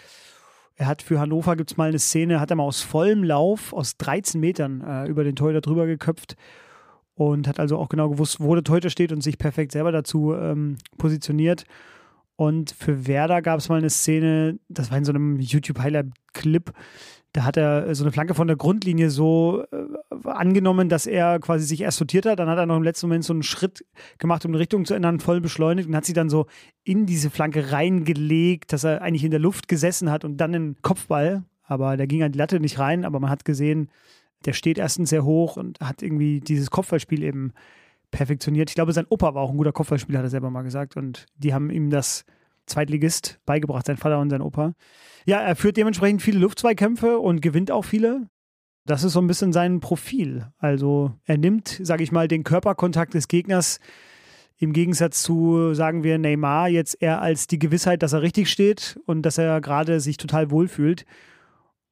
[0.75, 3.71] Er hat für Hannover, gibt es mal eine Szene, hat er mal aus vollem Lauf,
[3.71, 6.35] aus 13 Metern äh, über den Torhüter drüber geköpft
[7.13, 10.33] und hat also auch genau gewusst, wo der Torhüter steht und sich perfekt selber dazu
[10.33, 11.63] ähm, positioniert.
[12.35, 16.73] Und für Werder gab es mal eine Szene, das war in so einem YouTube-Highlight-Clip,
[17.35, 21.65] da hat er so eine Flanke von der Grundlinie so äh, angenommen, dass er quasi
[21.65, 22.39] sich erst sortiert hat.
[22.39, 23.85] Dann hat er noch im letzten Moment so einen Schritt
[24.19, 26.45] gemacht, um die Richtung zu ändern, voll beschleunigt und hat sie dann so
[26.85, 30.77] in diese Flanke reingelegt, dass er eigentlich in der Luft gesessen hat und dann den
[30.81, 31.43] Kopfball.
[31.63, 33.89] Aber der ging an die Latte nicht rein, aber man hat gesehen,
[34.45, 37.51] der steht erstens sehr hoch und hat irgendwie dieses Kopfballspiel eben
[38.11, 38.69] perfektioniert.
[38.69, 40.95] Ich glaube, sein Opa war auch ein guter Kopfballspieler, hat er selber mal gesagt.
[40.95, 42.23] Und die haben ihm das
[42.67, 44.73] Zweitligist beigebracht, sein Vater und sein Opa.
[45.25, 48.29] Ja, er führt dementsprechend viele Luftzweikämpfe und gewinnt auch viele.
[48.85, 50.47] Das ist so ein bisschen sein Profil.
[50.57, 53.79] Also er nimmt, sage ich mal, den Körperkontakt des Gegners
[54.57, 58.99] im Gegensatz zu, sagen wir, Neymar jetzt eher als die Gewissheit, dass er richtig steht
[59.05, 61.05] und dass er gerade sich total wohlfühlt.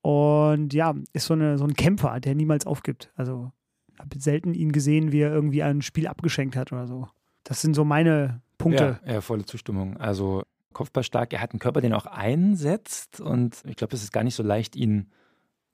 [0.02, 3.12] Und ja, ist so, eine, so ein Kämpfer, der niemals aufgibt.
[3.16, 3.52] Also
[4.00, 7.08] habe selten ihn gesehen, wie er irgendwie ein Spiel abgeschenkt hat oder so.
[7.44, 9.00] Das sind so meine Punkte.
[9.06, 9.98] Ja, ja, volle Zustimmung.
[9.98, 14.12] Also Kopfballstark, er hat einen Körper, den er auch einsetzt und ich glaube, es ist
[14.12, 15.12] gar nicht so leicht, ihn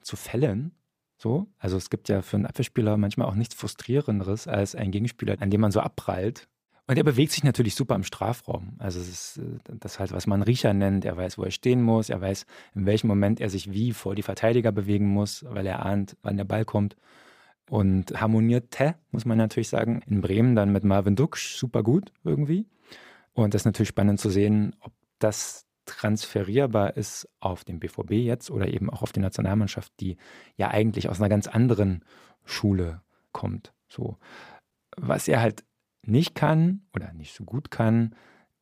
[0.01, 0.71] zu fällen.
[1.17, 5.35] So, also es gibt ja für einen Abwehrspieler manchmal auch nichts frustrierenderes als ein Gegenspieler,
[5.41, 6.47] an dem man so abprallt.
[6.87, 8.73] Und er bewegt sich natürlich super im Strafraum.
[8.79, 11.05] Also es ist äh, das halt, was man Riecher nennt.
[11.05, 12.09] Er weiß, wo er stehen muss.
[12.09, 15.85] Er weiß, in welchem Moment er sich wie vor die Verteidiger bewegen muss, weil er
[15.85, 16.95] ahnt, wann der Ball kommt.
[17.69, 22.65] Und harmonierte, muss man natürlich sagen, in Bremen dann mit Marvin Duksch super gut irgendwie.
[23.43, 28.51] Und das ist natürlich spannend zu sehen, ob das transferierbar ist auf den BVB jetzt
[28.51, 30.17] oder eben auch auf die Nationalmannschaft, die
[30.55, 32.05] ja eigentlich aus einer ganz anderen
[32.45, 33.73] Schule kommt.
[33.87, 34.17] So.
[34.95, 35.63] Was er halt
[36.03, 38.15] nicht kann oder nicht so gut kann,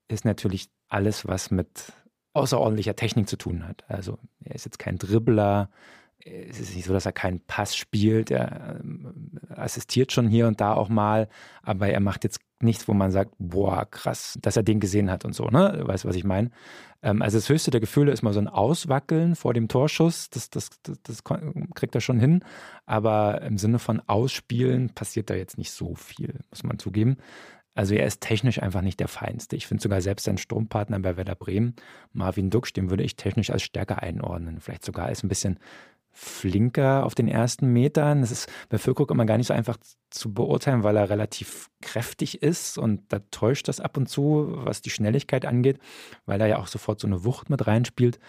[0.08, 1.92] ist natürlich alles, was mit
[2.34, 3.84] außerordentlicher Technik zu tun hat.
[3.90, 5.70] Also er ist jetzt kein Dribbler,
[6.50, 8.32] es ist nicht so, dass er keinen Pass spielt.
[8.32, 11.28] Er ähm, assistiert schon hier und da auch mal,
[11.62, 15.26] aber er macht jetzt nichts, wo man sagt, boah, krass, dass er den gesehen hat
[15.26, 15.82] und so, ne?
[15.84, 16.50] Weißt du, was ich meine?
[17.04, 20.30] Ähm, also das höchste der Gefühle ist mal so ein Auswackeln vor dem Torschuss.
[20.30, 22.44] Das, das, das, das kriegt er schon hin.
[22.86, 27.18] Aber im Sinne von Ausspielen passiert da jetzt nicht so viel, muss man zugeben.
[27.76, 29.56] Also er ist technisch einfach nicht der Feinste.
[29.56, 31.76] Ich finde sogar selbst sein Sturmpartner bei Werder Bremen,
[32.12, 34.60] Marvin Duksch, den würde ich technisch als stärker einordnen.
[34.60, 35.60] Vielleicht sogar als ein bisschen
[36.20, 38.22] flinker auf den ersten Metern.
[38.22, 39.78] Das ist bei Füllkrug immer gar nicht so einfach
[40.10, 44.82] zu beurteilen, weil er relativ kräftig ist und da täuscht das ab und zu, was
[44.82, 45.78] die Schnelligkeit angeht,
[46.26, 48.20] weil er ja auch sofort so eine Wucht mit reinspielt.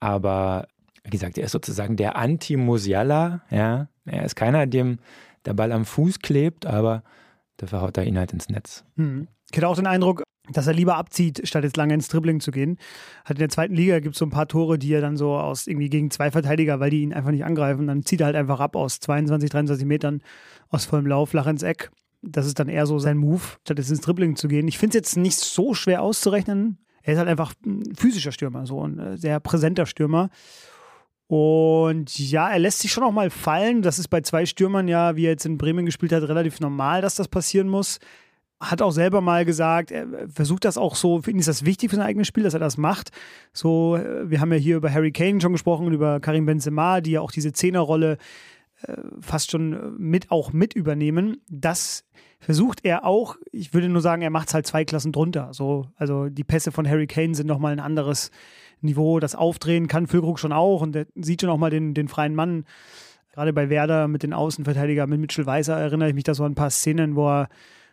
[0.00, 0.68] Aber
[1.02, 3.40] wie gesagt, er ist sozusagen der Anti-Musiala.
[3.48, 4.98] Ja, er ist keiner, dem
[5.46, 7.02] der Ball am Fuß klebt, aber
[7.56, 8.84] dafür haut er ihn halt ins Netz.
[8.96, 9.28] Hm.
[9.50, 12.50] Ich hätte auch den Eindruck, dass er lieber abzieht, statt jetzt lange ins Dribbling zu
[12.50, 12.78] gehen.
[13.24, 15.34] Hat in der zweiten Liga gibt es so ein paar Tore, die er dann so
[15.34, 18.36] aus irgendwie gegen zwei Verteidiger, weil die ihn einfach nicht angreifen, dann zieht er halt
[18.36, 20.22] einfach ab aus 22, 23 Metern
[20.68, 21.90] aus vollem Lauf, flach ins Eck.
[22.22, 24.68] Das ist dann eher so sein Move, statt jetzt ins Dribbling zu gehen.
[24.68, 26.78] Ich finde es jetzt nicht so schwer auszurechnen.
[27.02, 30.28] Er ist halt einfach ein physischer Stürmer, so ein äh, sehr präsenter Stürmer.
[31.28, 33.82] Und ja, er lässt sich schon auch mal fallen.
[33.82, 37.00] Das ist bei zwei Stürmern ja, wie er jetzt in Bremen gespielt hat, relativ normal,
[37.00, 38.00] dass das passieren muss
[38.60, 41.90] hat auch selber mal gesagt, er versucht das auch so, für ihn ist das wichtig
[41.90, 43.10] für sein eigenes Spiel, dass er das macht.
[43.52, 47.12] So, äh, wir haben ja hier über Harry Kane schon gesprochen, über Karim Benzema, die
[47.12, 48.18] ja auch diese Zehnerrolle
[48.82, 51.38] äh, fast schon mit auch mit übernehmen.
[51.48, 52.04] Das
[52.38, 53.36] versucht er auch.
[53.50, 55.52] Ich würde nur sagen, er macht es halt zwei Klassen drunter.
[55.52, 58.30] So, also die Pässe von Harry Kane sind nochmal ein anderes
[58.82, 59.20] Niveau.
[59.20, 62.34] Das Aufdrehen kann Füllkrug schon auch und er sieht schon auch mal den, den freien
[62.34, 62.64] Mann.
[63.32, 66.52] Gerade bei Werder mit den Außenverteidigern, mit Mitchell Weiser erinnere ich mich da so an
[66.52, 67.48] ein paar Szenen, wo er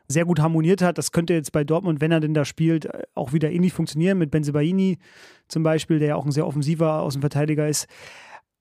[0.07, 0.97] sehr gut harmoniert hat.
[0.97, 4.31] Das könnte jetzt bei Dortmund, wenn er denn da spielt, auch wieder ähnlich funktionieren mit
[4.31, 4.99] Benzebaini
[5.47, 7.87] zum Beispiel, der ja auch ein sehr offensiver Außenverteidiger ist.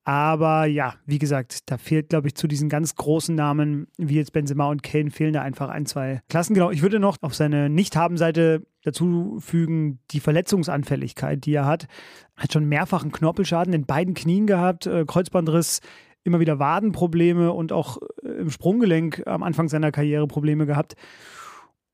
[0.09, 4.33] Aber ja, wie gesagt, da fehlt, glaube ich, zu diesen ganz großen Namen wie jetzt
[4.33, 6.55] Benzema und Kane fehlen da einfach ein, zwei Klassen.
[6.55, 11.89] Genau, ich würde noch auf seine Nicht-Haben-Seite dazu fügen, die Verletzungsanfälligkeit, die er hat.
[12.37, 15.81] Er Hat schon mehrfach einen Knorpelschaden in beiden Knien gehabt, äh, Kreuzbandriss
[16.23, 20.95] immer wieder Wadenprobleme und auch äh, im Sprunggelenk am Anfang seiner Karriere Probleme gehabt.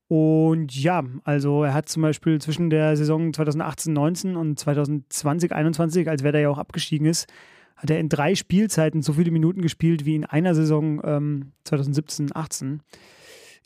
[0.07, 6.39] Und ja, also er hat zum Beispiel zwischen der Saison 2018-19 und 2020-21, als Werder
[6.39, 7.27] ja auch abgestiegen ist,
[7.75, 12.79] hat er in drei Spielzeiten so viele Minuten gespielt wie in einer Saison ähm, 2017-18.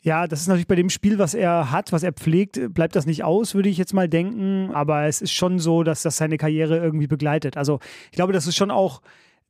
[0.02, 3.04] Ja, das ist natürlich bei dem Spiel, was er hat, was er pflegt, bleibt das
[3.04, 4.70] nicht aus, würde ich jetzt mal denken.
[4.72, 7.56] Aber es ist schon so, dass das seine Karriere irgendwie begleitet.
[7.56, 9.02] Also ich glaube, das ist schon auch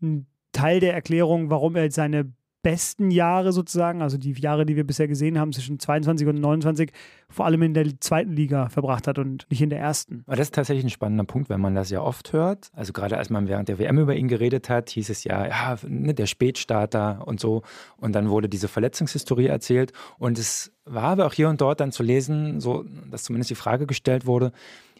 [0.03, 4.87] ein Teil der Erklärung, warum er seine besten Jahre sozusagen, also die Jahre, die wir
[4.87, 6.90] bisher gesehen haben, zwischen 22 und 29,
[7.31, 10.23] vor allem in der zweiten Liga verbracht hat und nicht in der ersten.
[10.27, 12.71] Aber das ist tatsächlich ein spannender Punkt, wenn man das ja oft hört.
[12.73, 15.77] Also gerade als man während der WM über ihn geredet hat, hieß es ja, ja,
[15.87, 17.62] ne, der Spätstarter und so.
[17.97, 19.92] Und dann wurde diese Verletzungshistorie erzählt.
[20.18, 23.57] Und es war aber auch hier und dort dann zu lesen, so, dass zumindest die
[23.57, 24.53] Frage gestellt wurde,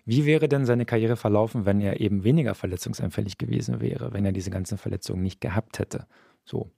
[0.05, 4.33] wie wäre denn seine Karriere verlaufen, wenn er eben weniger verletzungsanfällig gewesen wäre, wenn er
[4.33, 6.07] diese ganzen Verletzungen nicht gehabt hätte?
[6.45, 6.71] So.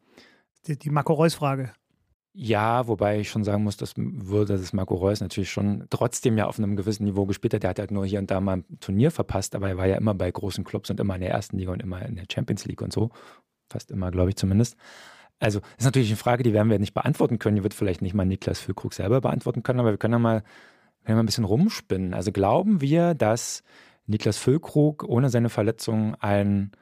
[0.67, 1.73] Die, die Marco Reus-Frage.
[2.33, 6.47] Ja, wobei ich schon sagen muss, dass würde das Marco Reus natürlich schon trotzdem ja
[6.47, 7.65] auf einem gewissen Niveau gespielt hat.
[7.65, 9.97] Der hat halt nur hier und da mal ein Turnier verpasst, aber er war ja
[9.97, 12.67] immer bei großen Clubs und immer in der ersten Liga und immer in der Champions
[12.67, 13.11] League und so.
[13.69, 14.77] Fast immer, glaube ich zumindest.
[15.41, 17.57] Also ist natürlich eine Frage, die werden wir nicht beantworten können.
[17.57, 20.45] Die wird vielleicht nicht mal Niklas Füllkrug selber beantworten können, aber wir können ja mal
[21.05, 22.15] wenn wir ein bisschen rumspinnen.
[22.15, 23.63] Also glauben wir, dass
[24.07, 26.73] Niklas Füllkrug ohne seine Verletzung ein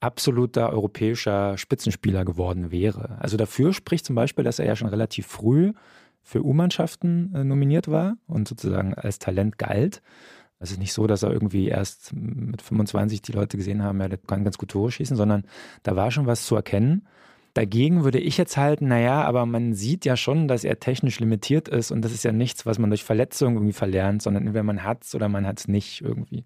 [0.00, 3.18] absoluter europäischer Spitzenspieler geworden wäre.
[3.20, 5.72] Also dafür spricht zum Beispiel, dass er ja schon relativ früh
[6.22, 10.02] für U-Mannschaften äh, nominiert war und sozusagen als Talent galt.
[10.58, 14.08] Es ist nicht so, dass er irgendwie erst mit 25 die Leute gesehen haben, ja,
[14.08, 15.44] der kann ganz gut Tore schießen, sondern
[15.82, 17.06] da war schon was zu erkennen.
[17.54, 21.68] Dagegen würde ich jetzt halten, naja, aber man sieht ja schon, dass er technisch limitiert
[21.68, 24.84] ist und das ist ja nichts, was man durch Verletzungen irgendwie verlernt, sondern entweder man
[24.84, 26.44] hat es oder man hat es nicht irgendwie.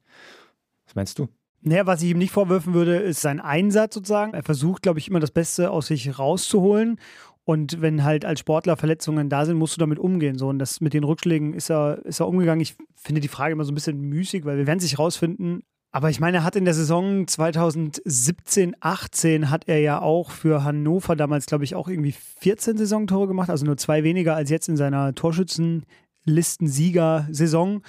[0.86, 1.28] Was meinst du?
[1.66, 4.34] Naja, was ich ihm nicht vorwürfen würde, ist sein Einsatz sozusagen.
[4.34, 6.98] Er versucht, glaube ich, immer das Beste aus sich rauszuholen.
[7.44, 10.36] Und wenn halt als Sportler Verletzungen da sind, musst du damit umgehen.
[10.36, 10.48] So.
[10.48, 12.60] Und das mit den Rückschlägen ist er, ist er umgegangen.
[12.60, 15.62] Ich finde die Frage immer so ein bisschen müßig, weil wir werden sich rausfinden.
[15.90, 20.64] Aber ich meine, er hat in der Saison 2017, 18 hat er ja auch für
[20.64, 24.68] Hannover damals, glaube ich, auch irgendwie 14 Saisontore gemacht, also nur zwei weniger als jetzt
[24.68, 27.82] in seiner Torschützenlistensieger-Saison.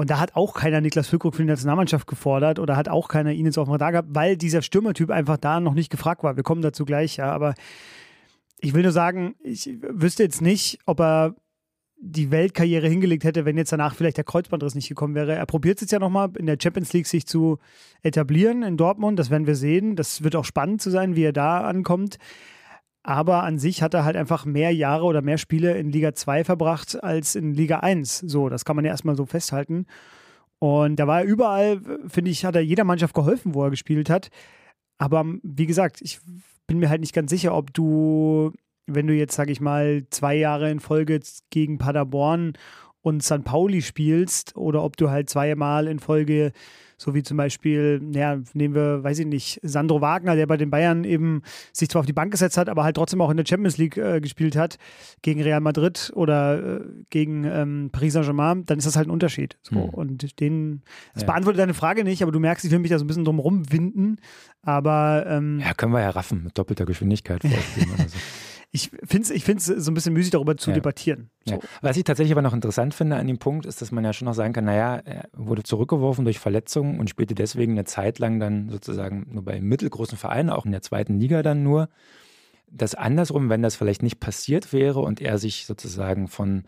[0.00, 3.32] Und da hat auch keiner Niklas Füllkrug für die Nationalmannschaft gefordert oder hat auch keiner
[3.32, 6.36] ihn jetzt auf dem Radar gehabt, weil dieser Stürmertyp einfach da noch nicht gefragt war.
[6.36, 7.30] Wir kommen dazu gleich, ja.
[7.30, 7.52] Aber
[8.60, 11.34] ich will nur sagen, ich wüsste jetzt nicht, ob er
[12.00, 15.34] die Weltkarriere hingelegt hätte, wenn jetzt danach vielleicht der Kreuzbandriss nicht gekommen wäre.
[15.34, 17.58] Er probiert es jetzt ja nochmal in der Champions League sich zu
[18.00, 19.18] etablieren in Dortmund.
[19.18, 19.96] Das werden wir sehen.
[19.96, 22.16] Das wird auch spannend zu sein, wie er da ankommt.
[23.02, 26.44] Aber an sich hat er halt einfach mehr Jahre oder mehr Spiele in Liga 2
[26.44, 28.18] verbracht als in Liga 1.
[28.18, 29.86] So, das kann man ja erstmal so festhalten.
[30.58, 34.10] Und da war er überall, finde ich, hat er jeder Mannschaft geholfen, wo er gespielt
[34.10, 34.28] hat.
[34.98, 36.20] Aber wie gesagt, ich
[36.66, 38.52] bin mir halt nicht ganz sicher, ob du,
[38.86, 42.52] wenn du jetzt, sage ich mal, zwei Jahre in Folge gegen Paderborn
[43.00, 43.42] und St.
[43.44, 46.52] Pauli spielst oder ob du halt zweimal in Folge
[47.00, 50.68] so wie zum Beispiel, ja, nehmen wir, weiß ich nicht, Sandro Wagner, der bei den
[50.68, 51.40] Bayern eben
[51.72, 53.96] sich zwar auf die Bank gesetzt hat, aber halt trotzdem auch in der Champions League
[53.96, 54.76] äh, gespielt hat,
[55.22, 59.56] gegen Real Madrid oder äh, gegen ähm, Paris Saint-Germain, dann ist das halt ein Unterschied.
[59.62, 59.76] So.
[59.76, 59.88] Hm.
[59.88, 60.82] Und den,
[61.14, 61.26] das ja.
[61.28, 63.38] beantwortet deine Frage nicht, aber du merkst, ich will mich da so ein bisschen drum
[63.38, 64.20] rumwinden.
[64.60, 68.18] Aber ähm, ja, können wir ja raffen mit doppelter Geschwindigkeit vorspielen oder so.
[68.72, 70.74] ich finde es ich find's so ein bisschen müßig, darüber zu ja.
[70.74, 71.30] debattieren.
[71.44, 71.54] So.
[71.54, 71.60] Ja.
[71.80, 74.26] Was ich tatsächlich aber noch interessant finde an dem Punkt, ist, dass man ja schon
[74.26, 78.38] noch sagen kann, naja, er wurde zurückgeworfen durch Verletzungen und spielte deswegen eine Zeit lang
[78.38, 81.88] dann sozusagen nur bei mittelgroßen Vereinen, auch in der zweiten Liga dann nur.
[82.70, 86.62] Das andersrum, wenn das vielleicht nicht passiert wäre und er sich sozusagen von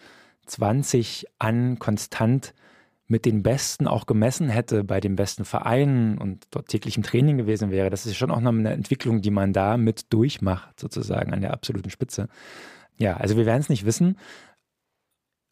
[0.46, 2.54] 20 an konstant
[3.08, 7.36] mit den Besten auch gemessen hätte bei den besten Vereinen und dort täglich im Training
[7.36, 11.32] gewesen wäre, das ist schon auch noch eine Entwicklung, die man da mit durchmacht, sozusagen
[11.32, 12.28] an der absoluten Spitze.
[12.96, 14.16] Ja, also wir werden es nicht wissen.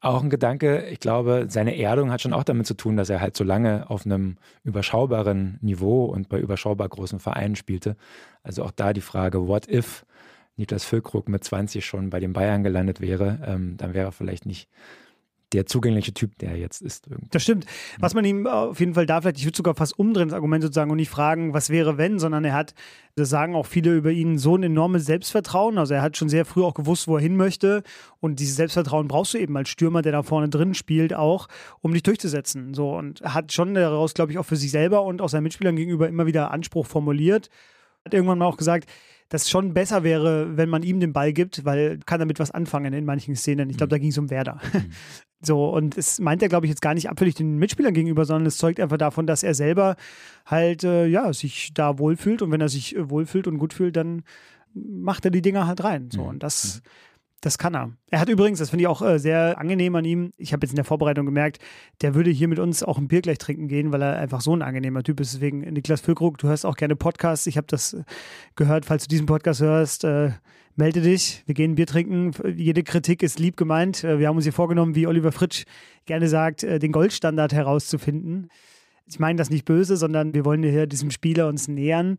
[0.02, 3.20] Auch ein Gedanke, ich glaube, seine Erdung hat schon auch damit zu tun, dass er
[3.20, 7.96] halt so lange auf einem überschaubaren Niveau und bei überschaubar großen Vereinen spielte.
[8.42, 10.06] Also auch da die Frage, what if
[10.56, 14.46] Niklas Füllkrug mit 20 schon bei den Bayern gelandet wäre, ähm, dann wäre er vielleicht
[14.46, 14.70] nicht
[15.52, 17.08] der zugängliche Typ, der jetzt ist.
[17.08, 17.28] Irgendwie.
[17.30, 17.66] Das stimmt.
[17.98, 20.62] Was man ihm auf jeden Fall da vielleicht, ich würde sogar fast umdrehen, das Argument
[20.62, 22.74] sozusagen, und nicht fragen, was wäre, wenn, sondern er hat,
[23.16, 25.78] das sagen auch viele über ihn, so ein enormes Selbstvertrauen.
[25.78, 27.82] Also er hat schon sehr früh auch gewusst, wo er hin möchte.
[28.20, 31.48] Und dieses Selbstvertrauen brauchst du eben als Stürmer, der da vorne drin spielt, auch,
[31.80, 32.74] um dich durchzusetzen.
[32.74, 35.76] So, und hat schon daraus, glaube ich, auch für sich selber und auch seinen Mitspielern
[35.76, 37.50] gegenüber immer wieder Anspruch formuliert.
[38.04, 38.88] Hat irgendwann mal auch gesagt,
[39.30, 42.50] dass es schon besser wäre, wenn man ihm den Ball gibt, weil kann damit was
[42.50, 43.70] anfangen in manchen Szenen.
[43.70, 43.96] Ich glaube, mhm.
[43.96, 44.60] da ging es um Werder.
[44.72, 44.90] Mhm.
[45.42, 48.46] So, und es meint er, glaube ich, jetzt gar nicht abfällig den Mitspielern gegenüber, sondern
[48.46, 49.96] es zeugt einfach davon, dass er selber
[50.44, 52.42] halt, äh, ja, sich da wohlfühlt.
[52.42, 54.22] Und wenn er sich äh, wohlfühlt und gut fühlt, dann
[54.74, 56.10] macht er die Dinger halt rein.
[56.10, 56.28] So, mhm.
[56.28, 56.82] und das
[57.40, 57.92] das kann er.
[58.10, 60.72] Er hat übrigens, das finde ich auch äh, sehr angenehm an ihm, ich habe jetzt
[60.72, 61.58] in der Vorbereitung gemerkt,
[62.02, 64.54] der würde hier mit uns auch ein Bier gleich trinken gehen, weil er einfach so
[64.54, 65.34] ein angenehmer Typ ist.
[65.34, 67.46] Deswegen, Niklas Füllkrug, du hörst auch gerne Podcasts.
[67.46, 67.96] Ich habe das
[68.56, 70.32] gehört, falls du diesen Podcast hörst, äh,
[70.76, 71.42] melde dich.
[71.46, 72.32] Wir gehen ein Bier trinken.
[72.56, 74.04] Jede Kritik ist lieb gemeint.
[74.04, 75.64] Äh, wir haben uns hier vorgenommen, wie Oliver Fritsch
[76.06, 78.48] gerne sagt, äh, den Goldstandard herauszufinden.
[79.06, 82.16] Ich meine das nicht böse, sondern wir wollen hier diesem Spieler uns nähern.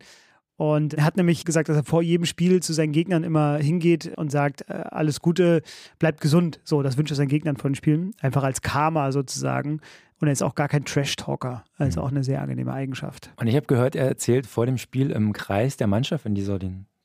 [0.56, 4.12] Und er hat nämlich gesagt, dass er vor jedem Spiel zu seinen Gegnern immer hingeht
[4.16, 5.62] und sagt, äh, alles Gute,
[5.98, 6.60] bleibt gesund.
[6.64, 8.12] So, das wünscht er seinen Gegnern von den Spielen.
[8.20, 9.80] Einfach als Karma sozusagen.
[10.20, 11.64] Und er ist auch gar kein Trash-Talker.
[11.78, 13.32] Also auch eine sehr angenehme Eigenschaft.
[13.36, 16.36] Und ich habe gehört, er erzählt vor dem Spiel im Kreis der Mannschaft, wenn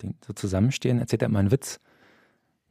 [0.01, 1.79] die so, zusammenstehen, erzählt er immer einen Witz,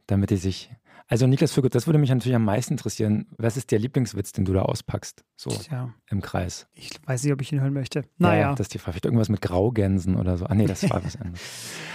[0.07, 0.69] damit die sich
[1.09, 3.27] also Niklas Fürgut, das würde mich natürlich am meisten interessieren.
[3.37, 5.23] Was ist der Lieblingswitz, den du da auspackst?
[5.37, 5.93] So Tja.
[6.07, 6.67] im Kreis.
[6.73, 8.03] Ich weiß nicht, ob ich ihn hören möchte.
[8.17, 8.41] Naja.
[8.41, 8.95] Ja, das ist die Frage.
[8.95, 10.45] Vielleicht irgendwas mit Graugänsen oder so.
[10.47, 11.39] Ah nee, das war was anderes.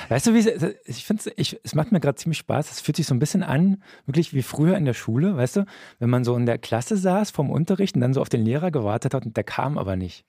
[0.08, 2.70] weißt du, wie ich finde es macht mir gerade ziemlich Spaß.
[2.70, 5.66] Es fühlt sich so ein bisschen an, wirklich wie früher in der Schule, weißt du,
[5.98, 8.70] wenn man so in der Klasse saß vom Unterricht und dann so auf den Lehrer
[8.70, 10.24] gewartet hat und der kam aber nicht.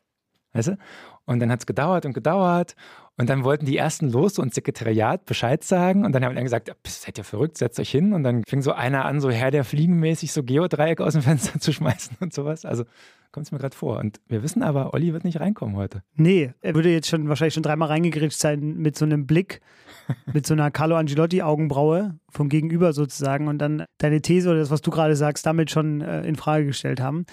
[0.52, 0.78] Weißt du?
[1.26, 2.76] Und dann hat es gedauert und gedauert
[3.18, 6.04] und dann wollten die ersten los, so ins Sekretariat Bescheid sagen.
[6.04, 8.14] Und dann haben die gesagt, seid ihr verrückt, setzt euch hin.
[8.14, 11.60] Und dann fing so einer an, so Herr der Fliegenmäßig so Geodreieck aus dem Fenster
[11.60, 12.66] zu schmeißen und sowas.
[12.66, 12.86] Also
[13.34, 14.00] kommt es mir gerade vor.
[14.00, 16.04] Und wir wissen aber, Olli wird nicht reinkommen heute.
[16.16, 19.60] Nee, er würde jetzt schon wahrscheinlich schon dreimal reingegritscht sein mit so einem Blick,
[20.34, 24.82] mit so einer Carlo Angelotti-Augenbraue vom Gegenüber sozusagen und dann deine These oder das, was
[24.82, 27.26] du gerade sagst, damit schon äh, in Frage gestellt haben.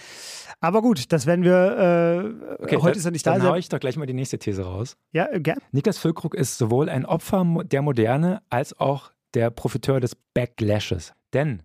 [0.61, 2.35] Aber gut, das werden wir.
[2.59, 3.39] Äh, okay, heute ist er nicht da.
[3.39, 4.97] Dann hau ich doch gleich mal die nächste These raus.
[5.13, 5.59] Ja, äh, gern.
[5.71, 11.13] Niklas Füllkrug ist sowohl ein Opfer der Moderne als auch der Profiteur des Backlashes.
[11.33, 11.63] Denn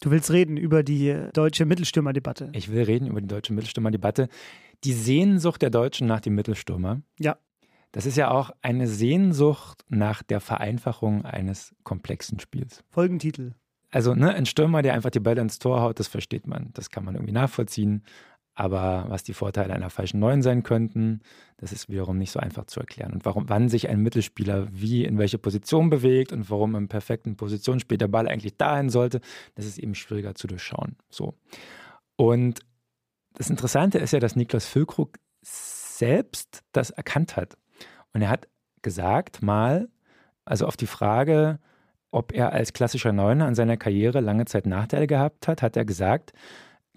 [0.00, 2.50] Du willst reden über die deutsche Mittelstürmerdebatte.
[2.52, 4.28] Ich will reden über die deutsche Mittelstürmerdebatte.
[4.84, 7.00] Die Sehnsucht der Deutschen nach dem Mittelstürmer.
[7.18, 7.38] Ja.
[7.92, 12.82] Das ist ja auch eine Sehnsucht nach der Vereinfachung eines komplexen Spiels.
[12.90, 13.52] Folgentitel.
[13.90, 16.70] Also ne, ein Stürmer, der einfach die Bälle ins Tor haut, das versteht man.
[16.74, 18.02] Das kann man irgendwie nachvollziehen.
[18.54, 21.20] Aber was die Vorteile einer falschen Neuen sein könnten,
[21.56, 23.12] das ist wiederum nicht so einfach zu erklären.
[23.12, 27.36] Und warum, wann sich ein Mittelspieler wie in welche Position bewegt und warum im perfekten
[27.36, 29.20] Positionsspiel der Ball eigentlich dahin sollte,
[29.56, 30.96] das ist eben schwieriger zu durchschauen.
[31.10, 31.34] So.
[32.16, 32.60] Und
[33.34, 37.56] das Interessante ist ja, dass Niklas Füllkrug selbst das erkannt hat.
[38.12, 38.46] Und er hat
[38.82, 39.88] gesagt mal,
[40.44, 41.58] also auf die Frage,
[42.12, 45.84] ob er als klassischer Neuner an seiner Karriere lange Zeit Nachteile gehabt hat, hat er
[45.84, 46.32] gesagt,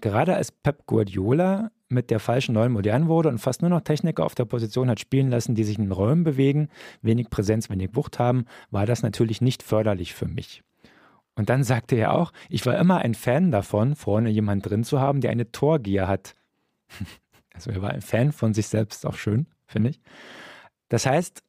[0.00, 4.24] Gerade als Pep Guardiola mit der falschen neuen modern wurde und fast nur noch Techniker
[4.24, 6.68] auf der Position hat spielen lassen, die sich in Räumen bewegen,
[7.02, 10.62] wenig Präsenz, wenig Wucht haben, war das natürlich nicht förderlich für mich.
[11.34, 15.00] Und dann sagte er auch, ich war immer ein Fan davon, vorne jemand drin zu
[15.00, 16.34] haben, der eine Torgier hat.
[17.54, 20.00] Also er war ein Fan von sich selbst, auch schön, finde ich.
[20.88, 21.42] Das heißt,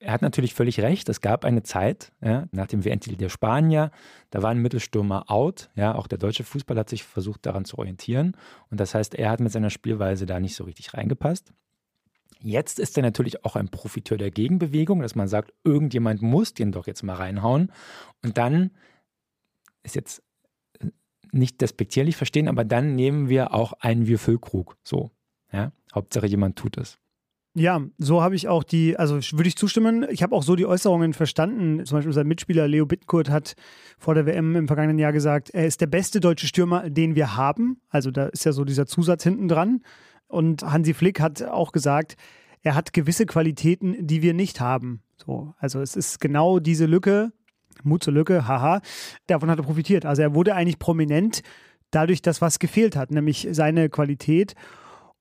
[0.00, 1.08] er hat natürlich völlig recht.
[1.08, 3.90] Es gab eine Zeit, ja, nach dem WM-Titel der Spanier,
[4.30, 5.70] da war ein Mittelstürmer out.
[5.74, 8.36] Ja, auch der deutsche Fußball hat sich versucht, daran zu orientieren.
[8.70, 11.52] Und das heißt, er hat mit seiner Spielweise da nicht so richtig reingepasst.
[12.42, 16.72] Jetzt ist er natürlich auch ein Profiteur der Gegenbewegung, dass man sagt, irgendjemand muss den
[16.72, 17.70] doch jetzt mal reinhauen.
[18.22, 18.70] Und dann
[19.82, 20.22] ist jetzt
[21.32, 24.78] nicht despektierlich verstehen, aber dann nehmen wir auch einen wie Füllkrug.
[24.82, 25.10] So,
[25.52, 25.72] ja.
[25.94, 26.99] Hauptsache jemand tut es.
[27.54, 30.06] Ja, so habe ich auch die, also würde ich zustimmen.
[30.10, 31.84] Ich habe auch so die Äußerungen verstanden.
[31.84, 33.54] Zum Beispiel sein Mitspieler Leo Bittkurt hat
[33.98, 37.36] vor der WM im vergangenen Jahr gesagt, er ist der beste deutsche Stürmer, den wir
[37.36, 37.80] haben.
[37.88, 39.82] Also da ist ja so dieser Zusatz hinten dran.
[40.28, 42.14] Und Hansi Flick hat auch gesagt,
[42.62, 45.02] er hat gewisse Qualitäten, die wir nicht haben.
[45.16, 47.32] So, also es ist genau diese Lücke,
[47.82, 48.80] Mut zur Lücke, haha,
[49.26, 50.06] davon hat er profitiert.
[50.06, 51.42] Also er wurde eigentlich prominent
[51.90, 54.54] dadurch, dass was gefehlt hat, nämlich seine Qualität.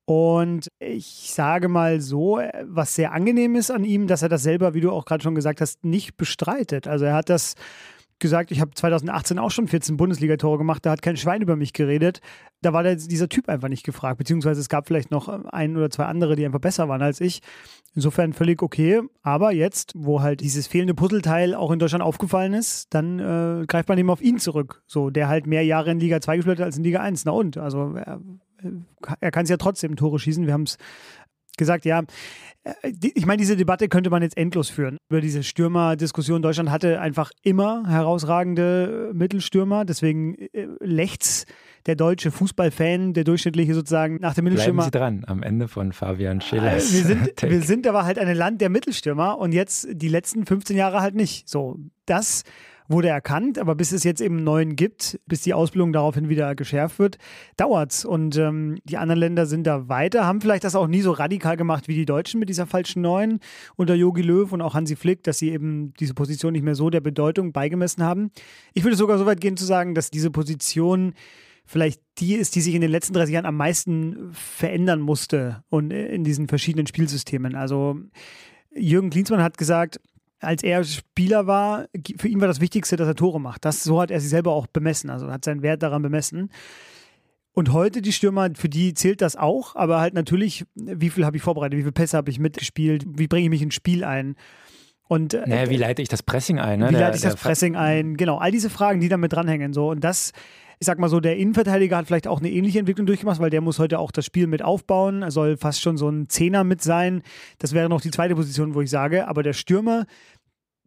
[0.10, 4.74] Und ich sage mal so, was sehr angenehm ist an ihm, dass er das selber,
[4.74, 6.88] wie du auch gerade schon gesagt hast, nicht bestreitet.
[6.88, 7.54] Also er hat das
[8.18, 11.74] gesagt, ich habe 2018 auch schon 14 Bundesligatore gemacht, da hat kein Schwein über mich
[11.74, 12.22] geredet.
[12.64, 15.92] Da war der, dieser Typ einfach nicht gefragt, beziehungsweise es gab vielleicht noch ein oder
[15.92, 17.42] zwei andere, die einfach besser waren als ich.
[17.94, 19.02] Insofern völlig okay.
[19.22, 23.88] Aber jetzt, wo halt dieses fehlende Puzzleteil auch in Deutschland aufgefallen ist, dann äh, greift
[23.88, 24.82] man eben auf ihn zurück.
[24.88, 27.26] So, der halt mehr Jahre in Liga 2 gespielt hat als in Liga 1.
[27.26, 27.58] Na und?
[27.58, 28.20] Also er
[29.20, 30.46] er kann es ja trotzdem Tore schießen.
[30.46, 30.78] Wir haben es
[31.60, 32.02] gesagt, ja.
[32.64, 34.98] Äh, ich meine, diese Debatte könnte man jetzt endlos führen.
[35.10, 36.42] Über diese Stürmerdiskussion.
[36.42, 39.86] Deutschland hatte einfach immer herausragende Mittelstürmer.
[39.86, 41.46] Deswegen äh, lächts
[41.86, 44.90] der deutsche Fußballfan, der durchschnittliche sozusagen nach dem Mittelstürmer.
[44.90, 46.92] Bleiben Sie dran am Ende von Fabian Schillers.
[46.92, 50.46] Äh, wir sind, wir sind aber halt ein Land der Mittelstürmer und jetzt die letzten
[50.46, 51.48] 15 Jahre halt nicht.
[51.48, 52.44] So, das
[52.90, 56.56] wurde erkannt, aber bis es jetzt eben einen neuen gibt, bis die Ausbildung daraufhin wieder
[56.56, 57.18] geschärft wird,
[57.56, 58.04] dauert es.
[58.04, 61.56] Und ähm, die anderen Länder sind da weiter, haben vielleicht das auch nie so radikal
[61.56, 63.40] gemacht wie die Deutschen mit dieser falschen neuen
[63.76, 66.90] unter Jogi Löw und auch Hansi Flick, dass sie eben diese Position nicht mehr so
[66.90, 68.32] der Bedeutung beigemessen haben.
[68.74, 71.14] Ich würde sogar so weit gehen zu sagen, dass diese Position
[71.66, 75.92] vielleicht die ist, die sich in den letzten 30 Jahren am meisten verändern musste und
[75.92, 77.54] in diesen verschiedenen Spielsystemen.
[77.54, 78.00] Also
[78.76, 80.00] Jürgen Klinsmann hat gesagt,
[80.40, 83.66] als er Spieler war, für ihn war das Wichtigste, dass er Tore macht.
[83.66, 86.52] Das, so hat er sich selber auch bemessen, also hat seinen Wert daran bemessen.
[87.52, 91.36] Und heute die Stürmer, für die zählt das auch, aber halt natürlich, wie viel habe
[91.36, 94.36] ich vorbereitet, wie viele Pässe habe ich mitgespielt, wie bringe ich mich ins Spiel ein.
[95.10, 96.80] Und, äh, naja, wie leite ich das Pressing ein?
[96.80, 96.90] Ne?
[96.92, 98.16] Wie leite ich das Pressing ein?
[98.16, 99.74] Genau, all diese Fragen, die damit dranhängen.
[99.74, 99.90] So.
[99.90, 100.32] Und das
[100.80, 103.60] ich sag mal so, der Innenverteidiger hat vielleicht auch eine ähnliche Entwicklung durchgemacht, weil der
[103.60, 105.24] muss heute auch das Spiel mit aufbauen.
[105.24, 107.22] Er soll fast schon so ein Zehner mit sein.
[107.58, 109.28] Das wäre noch die zweite Position, wo ich sage.
[109.28, 110.06] Aber der Stürmer,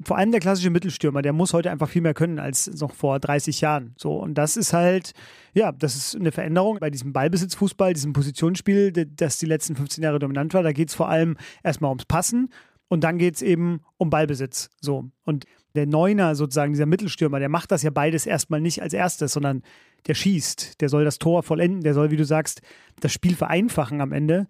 [0.03, 3.21] vor allem der klassische Mittelstürmer, der muss heute einfach viel mehr können als noch vor
[3.21, 3.95] 30 Jahren.
[3.99, 5.13] So, und das ist halt,
[5.53, 10.19] ja, das ist eine Veränderung bei diesem Ballbesitzfußball, diesem Positionsspiel, das die letzten 15 Jahre
[10.19, 10.63] dominant war.
[10.63, 12.49] Da geht es vor allem erstmal ums Passen
[12.89, 14.71] und dann geht es eben um Ballbesitz.
[14.81, 15.11] So.
[15.25, 15.45] Und
[15.75, 19.63] der Neuner sozusagen, dieser Mittelstürmer, der macht das ja beides erstmal nicht als erstes, sondern
[20.07, 22.61] der schießt, der soll das Tor vollenden, der soll, wie du sagst,
[23.01, 24.47] das Spiel vereinfachen am Ende.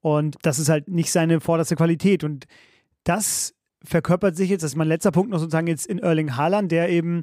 [0.00, 2.24] Und das ist halt nicht seine vorderste Qualität.
[2.24, 2.46] Und
[3.04, 6.72] das verkörpert sich jetzt, das ist mein letzter Punkt noch sozusagen jetzt in Erling Haaland,
[6.72, 7.22] der eben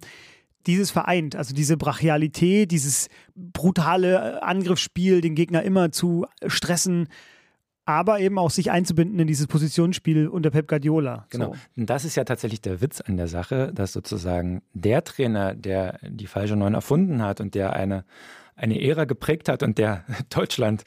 [0.65, 7.09] dieses vereint, also diese Brachialität, dieses brutale Angriffsspiel, den Gegner immer zu stressen,
[7.85, 11.25] aber eben auch sich einzubinden in dieses Positionsspiel unter Pep Guardiola.
[11.29, 11.53] Genau.
[11.53, 11.81] So.
[11.81, 15.99] Und das ist ja tatsächlich der Witz an der Sache, dass sozusagen der Trainer, der
[16.01, 18.05] die falsche Neun erfunden hat und der eine,
[18.55, 20.83] eine Ära geprägt hat und der Deutschland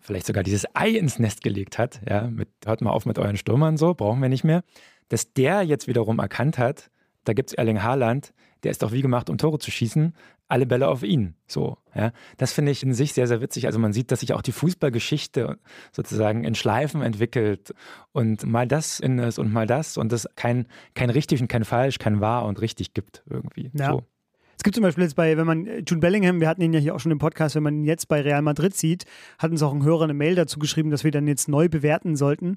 [0.00, 3.36] vielleicht sogar dieses Ei ins Nest gelegt hat, ja, mit, hört mal auf mit euren
[3.36, 4.62] Stürmern so, brauchen wir nicht mehr,
[5.08, 6.90] dass der jetzt wiederum erkannt hat,
[7.24, 8.32] da gibt es Erling Haaland,
[8.66, 10.12] der ist doch wie gemacht, um Tore zu schießen,
[10.48, 11.36] alle Bälle auf ihn.
[11.46, 12.10] So, ja.
[12.36, 13.66] Das finde ich in sich sehr, sehr witzig.
[13.66, 15.56] Also man sieht, dass sich auch die Fußballgeschichte
[15.92, 17.72] sozusagen in Schleifen entwickelt
[18.10, 21.64] und mal das in es und mal das und es kein, kein richtig und kein
[21.64, 23.70] falsch, kein wahr und richtig gibt irgendwie.
[23.72, 23.92] Ja.
[23.92, 24.02] So.
[24.56, 26.96] Es gibt zum Beispiel jetzt bei, wenn man Jude Bellingham, wir hatten ihn ja hier
[26.96, 29.04] auch schon im Podcast, wenn man ihn jetzt bei Real Madrid sieht,
[29.38, 32.16] hat uns auch ein Hörer eine Mail dazu geschrieben, dass wir dann jetzt neu bewerten
[32.16, 32.56] sollten,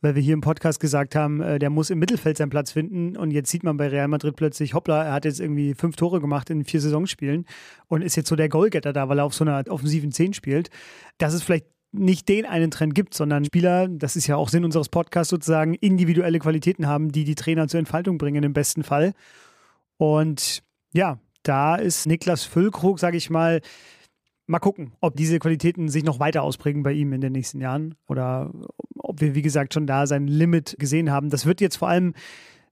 [0.00, 3.16] weil wir hier im Podcast gesagt haben, äh, der muss im Mittelfeld seinen Platz finden
[3.16, 6.20] und jetzt sieht man bei Real Madrid plötzlich, hoppla, er hat jetzt irgendwie fünf Tore
[6.20, 7.46] gemacht in vier Saisonspielen
[7.88, 10.70] und ist jetzt so der Goalgetter da, weil er auf so einer offensiven 10 spielt.
[11.18, 14.64] Das ist vielleicht nicht den einen Trend gibt, sondern Spieler, das ist ja auch Sinn
[14.64, 19.12] unseres Podcasts sozusagen, individuelle Qualitäten haben, die die Trainer zur Entfaltung bringen im besten Fall.
[19.96, 23.60] Und ja, da ist Niklas Füllkrug, sage ich mal,
[24.46, 27.94] mal gucken, ob diese Qualitäten sich noch weiter ausprägen bei ihm in den nächsten Jahren
[28.06, 28.52] oder
[28.96, 31.30] ob wir, wie gesagt, schon da sein Limit gesehen haben.
[31.30, 32.14] Das wird jetzt vor allem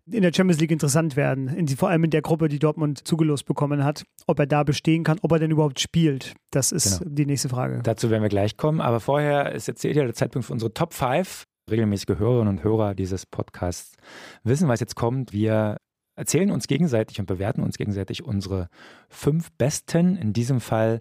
[0.06, 3.06] in der Champions League interessant werden, in die, vor allem in der Gruppe, die Dortmund
[3.06, 6.34] zugelost bekommen hat, ob er da bestehen kann, ob er denn überhaupt spielt.
[6.50, 7.14] Das ist genau.
[7.14, 7.80] die nächste Frage.
[7.82, 11.44] Dazu werden wir gleich kommen, aber vorher ist jetzt der Zeitpunkt für unsere Top 5.
[11.70, 13.96] Regelmäßige Hörerinnen und Hörer dieses Podcasts
[14.42, 15.32] wissen, was jetzt kommt.
[15.32, 15.78] Wir
[16.14, 18.68] erzählen uns gegenseitig und bewerten uns gegenseitig unsere
[19.08, 21.00] fünf besten, in diesem Fall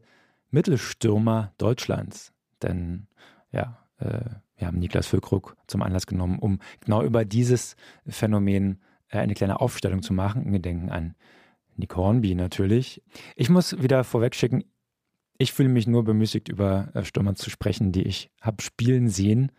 [0.54, 2.32] Mittelstürmer Deutschlands.
[2.62, 3.08] Denn
[3.51, 4.22] ja, äh,
[4.56, 7.76] wir haben Niklas Füllkrug zum Anlass genommen, um genau über dieses
[8.08, 8.80] Phänomen
[9.10, 11.16] äh, eine kleine Aufstellung zu machen, in Gedenken an
[11.76, 13.01] Nick Hornby natürlich.
[13.36, 14.64] Ich muss wieder vorwegschicken,
[15.39, 19.51] ich fühle mich nur bemüßigt, über äh, Stürmer zu sprechen, die ich habe spielen sehen.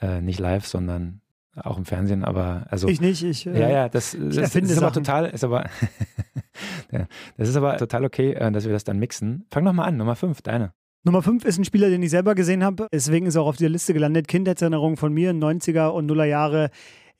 [0.00, 1.22] Äh, nicht live, sondern
[1.64, 2.88] auch im Fernsehen, aber also.
[2.88, 3.46] Ich nicht, ich.
[3.46, 5.64] Äh, ja, ja, das, das, das ist aber total, ist aber,
[6.92, 7.06] ja,
[7.36, 9.46] das ist aber total okay, äh, dass wir das dann mixen.
[9.50, 10.72] Fang doch mal an, Nummer 5, deine.
[11.04, 12.88] Nummer 5 ist ein Spieler, den ich selber gesehen habe.
[12.92, 14.28] Deswegen ist er auch auf der Liste gelandet.
[14.28, 16.70] Kindheitserinnerung von mir, 90er und Nuller Jahre.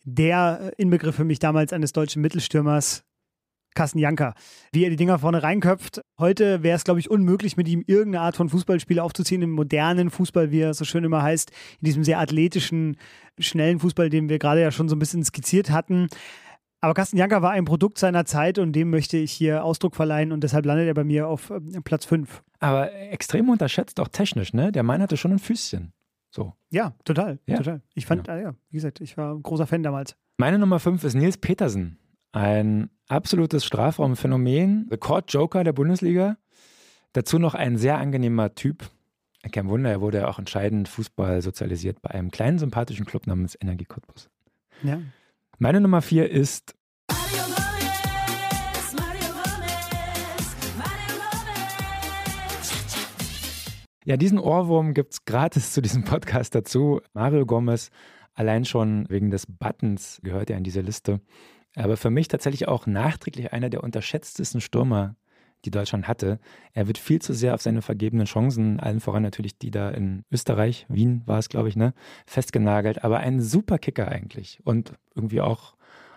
[0.04, 3.04] Der Inbegriff für mich damals eines deutschen Mittelstürmers.
[3.74, 4.34] Carsten Janker.
[4.72, 6.00] Wie er die Dinger vorne reinköpft.
[6.18, 10.10] Heute wäre es, glaube ich, unmöglich, mit ihm irgendeine Art von Fußballspiel aufzuziehen, im modernen
[10.10, 11.50] Fußball, wie er so schön immer heißt,
[11.80, 12.96] in diesem sehr athletischen,
[13.38, 16.08] schnellen Fußball, den wir gerade ja schon so ein bisschen skizziert hatten.
[16.80, 20.30] Aber Carsten Janker war ein Produkt seiner Zeit und dem möchte ich hier Ausdruck verleihen
[20.30, 22.42] und deshalb landet er bei mir auf äh, Platz 5.
[22.60, 24.70] Aber extrem unterschätzt, auch technisch, ne?
[24.70, 25.92] Der Mann hatte schon ein Füßchen.
[26.30, 26.52] So.
[26.70, 27.40] Ja, total.
[27.46, 27.56] Ja.
[27.56, 27.82] total.
[27.94, 28.34] Ich fand, ja.
[28.34, 30.16] Ah, ja, wie gesagt, ich war ein großer Fan damals.
[30.36, 31.98] Meine Nummer 5 ist Nils Petersen.
[32.38, 36.36] Ein absolutes Strafraumphänomen, Rekordjoker der Bundesliga.
[37.12, 38.88] Dazu noch ein sehr angenehmer Typ.
[39.50, 43.58] Kein Wunder, er wurde ja auch entscheidend Fußball sozialisiert bei einem kleinen sympathischen Club namens
[43.60, 44.30] Energie Cottbus.
[44.84, 45.00] Ja.
[45.58, 46.76] Meine Nummer 4 ist
[54.04, 57.00] Ja, diesen Ohrwurm gibt es gratis zu diesem Podcast dazu.
[57.14, 57.90] Mario Gomez,
[58.34, 61.20] allein schon wegen des Buttons gehört er in diese Liste
[61.78, 65.14] aber für mich tatsächlich auch nachträglich einer der unterschätztesten Stürmer,
[65.64, 66.38] die Deutschland hatte.
[66.72, 70.24] Er wird viel zu sehr auf seine vergebenen Chancen, allen voran natürlich die da in
[70.30, 71.94] Österreich, Wien war es, glaube ich, ne,
[72.26, 73.02] festgenagelt.
[73.02, 75.74] Aber ein super Kicker eigentlich und irgendwie auch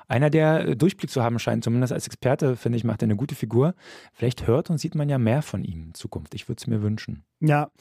[0.07, 3.33] einer, der Durchblick zu haben scheint, zumindest als Experte, finde ich, macht er eine gute
[3.33, 3.75] Figur.
[4.13, 6.35] Vielleicht hört und sieht man ja mehr von ihm in Zukunft.
[6.35, 7.23] Ich würde es mir wünschen.
[7.39, 7.71] Ja,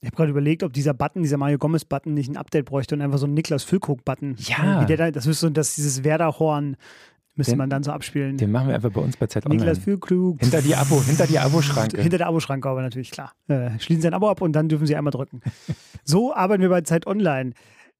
[0.00, 3.02] ich habe gerade überlegt, ob dieser Button, dieser Mario Gomez-Button nicht ein Update bräuchte und
[3.02, 4.36] einfach so ein Niklas Füllkrug-Button.
[4.38, 4.80] Ja.
[4.80, 6.76] Wie der da, das ist so, dass dieses Werder-Horn
[7.34, 8.36] Müsste den, man dann so abspielen.
[8.36, 9.60] Den machen wir einfach bei uns bei Z Online.
[9.60, 10.40] Niklas Füllkrug.
[10.40, 12.00] Hinter die Abo, hinter die Abo-Schranke.
[12.00, 13.32] Hinter der Abo-Schranke, aber natürlich, klar.
[13.48, 15.40] Äh, schließen Sie ein Abo ab und dann dürfen Sie einmal drücken.
[16.04, 17.52] so arbeiten wir bei Zeit Online.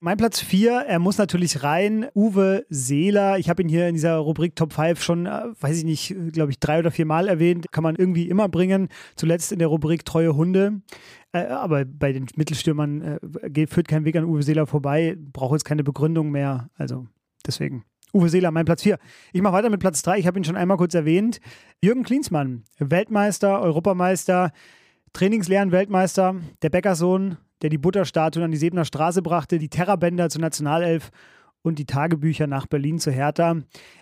[0.02, 2.06] Mein Platz 4, er muss natürlich rein.
[2.14, 3.38] Uwe Seeler.
[3.38, 6.50] Ich habe ihn hier in dieser Rubrik Top 5 schon, äh, weiß ich nicht, glaube
[6.50, 7.70] ich, drei oder vier Mal erwähnt.
[7.70, 8.88] Kann man irgendwie immer bringen.
[9.14, 10.80] Zuletzt in der Rubrik Treue Hunde.
[11.32, 15.18] Äh, aber bei den Mittelstürmern äh, geht, führt kein Weg an Uwe Seeler vorbei.
[15.18, 16.70] Braucht jetzt keine Begründung mehr.
[16.78, 17.06] Also
[17.46, 17.84] deswegen.
[18.12, 18.98] Uwe Seeler, mein Platz 4.
[19.32, 20.18] Ich mache weiter mit Platz 3.
[20.18, 21.40] Ich habe ihn schon einmal kurz erwähnt.
[21.82, 24.52] Jürgen Klinsmann, Weltmeister, Europameister,
[25.12, 31.10] Trainingslehren-Weltmeister, der Bäckersohn, der die Butterstatuen an die Sebener Straße brachte, die Terrabänder zur Nationalelf
[31.62, 33.56] und die Tagebücher nach Berlin zu Hertha.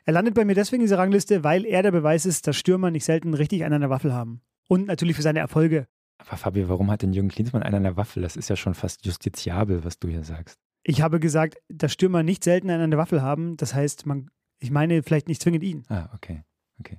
[0.05, 2.91] Er landet bei mir deswegen in dieser Rangliste, weil er der Beweis ist, dass Stürmer
[2.91, 4.41] nicht selten richtig einen an der Waffel haben.
[4.69, 5.87] Und natürlich für seine Erfolge.
[6.19, 8.23] Aber Fabi, warum hat denn Jürgen Klinsmann einen an der Waffel?
[8.23, 10.59] Das ist ja schon fast justiziabel, was du hier sagst.
[10.89, 13.59] Ich habe gesagt, dass Stürmer nicht selten der Waffel haben.
[13.59, 15.85] Das heißt, man, ich meine vielleicht nicht zwingend ihn.
[15.89, 16.45] Ah, okay.
[16.81, 16.99] okay.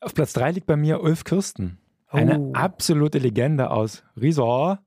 [0.00, 1.78] Auf Platz 3 liegt bei mir Ulf Kirsten.
[2.08, 2.52] Eine Oh.
[2.52, 4.80] absolute Legende aus Riesor.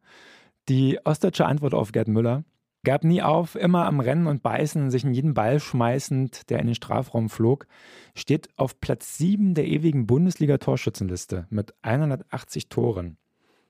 [0.67, 2.43] Die ostdeutsche Antwort auf Gerd Müller.
[2.83, 6.67] Gab nie auf, immer am Rennen und Beißen, sich in jeden Ball schmeißend, der in
[6.67, 7.67] den Strafraum flog.
[8.15, 13.17] Steht auf Platz 7 der ewigen Bundesliga-Torschützenliste mit 180 Toren.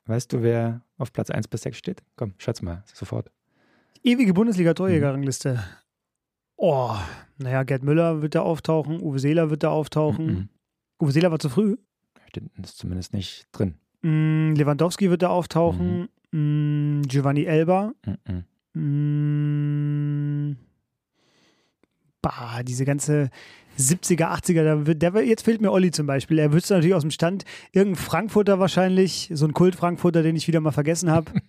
[0.07, 2.01] Weißt du, wer auf Platz 1 bis 6 steht?
[2.15, 3.29] Komm, schätz mal, sofort.
[4.03, 5.63] Ewige Bundesliga-Torjägerrangliste.
[6.55, 6.95] Oh,
[7.37, 10.25] naja, Gerd Müller wird da auftauchen, Uwe Seeler wird da auftauchen.
[10.25, 10.49] Mhm.
[11.01, 11.77] Uwe Seeler war zu früh.
[12.27, 13.75] Steht ist zumindest nicht drin.
[14.01, 16.09] Mm, Lewandowski wird da auftauchen.
[16.31, 17.93] Mm, Giovanni Elba.
[18.05, 18.43] Mhm.
[18.73, 20.57] Mm,
[22.21, 23.29] bah, diese ganze
[23.77, 26.39] 70er, 80er, da wird, der, jetzt fehlt mir Olli zum Beispiel.
[26.39, 30.59] Er wüsste natürlich aus dem Stand, irgendein Frankfurter wahrscheinlich, so ein Kult-Frankfurter, den ich wieder
[30.59, 31.31] mal vergessen habe.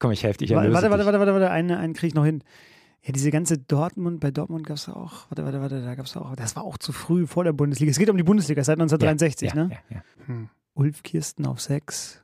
[0.00, 0.50] Komm, ich helfe dich.
[0.50, 2.42] warte, erlöse warte, warte, warte, warte, einen, einen kriege ich noch hin.
[3.02, 6.16] Ja, diese ganze Dortmund, bei Dortmund gab es auch, warte, warte, warte, da gab es
[6.16, 7.90] auch, das war auch zu früh vor der Bundesliga.
[7.90, 9.70] Es geht um die Bundesliga seit 1963, ja, ne?
[9.70, 10.02] Ja, ja.
[10.26, 10.48] Hm.
[10.74, 12.22] Ulf Kirsten auf sechs.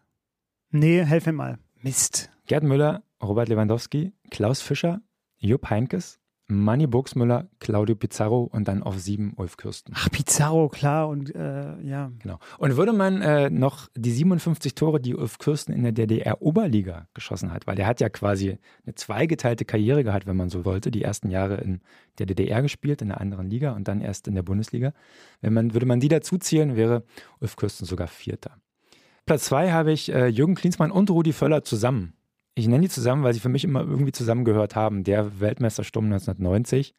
[0.70, 1.58] Nee, helf mir mal.
[1.82, 2.30] Mist.
[2.46, 5.00] Gerd Müller, Robert Lewandowski, Klaus Fischer,
[5.36, 6.18] Jupp Heinkes,
[6.48, 9.94] Manni Burgsmüller, Claudio Pizarro und dann auf sieben Ulf Kürsten.
[9.96, 12.12] Ach, Pizarro, klar, und äh, ja.
[12.20, 12.38] Genau.
[12.58, 17.52] Und würde man äh, noch die 57 Tore, die Ulf Kürsten in der DDR-Oberliga geschossen
[17.52, 21.02] hat, weil der hat ja quasi eine zweigeteilte Karriere gehabt, wenn man so wollte, die
[21.02, 21.80] ersten Jahre in
[22.18, 24.92] der DDR gespielt, in einer anderen Liga und dann erst in der Bundesliga.
[25.40, 27.02] Wenn man, würde man die dazu zählen, wäre
[27.40, 28.52] Ulf Kürsten sogar Vierter.
[29.24, 32.12] Platz zwei habe ich äh, Jürgen Klinsmann und Rudi Völler zusammen.
[32.58, 35.04] Ich nenne die zusammen, weil sie für mich immer irgendwie zusammengehört haben.
[35.04, 36.94] Der Weltmeistersturm 1990.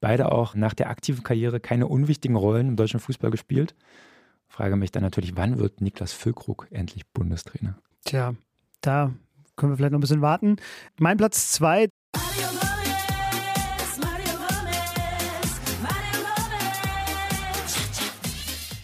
[0.00, 3.74] Beide auch nach der aktiven Karriere keine unwichtigen Rollen im deutschen Fußball gespielt.
[4.48, 7.76] Frage mich dann natürlich, wann wird Niklas Füllkrug endlich Bundestrainer?
[8.04, 8.34] Tja,
[8.80, 9.12] da
[9.56, 10.56] können wir vielleicht noch ein bisschen warten.
[10.98, 11.88] Mein Platz zwei,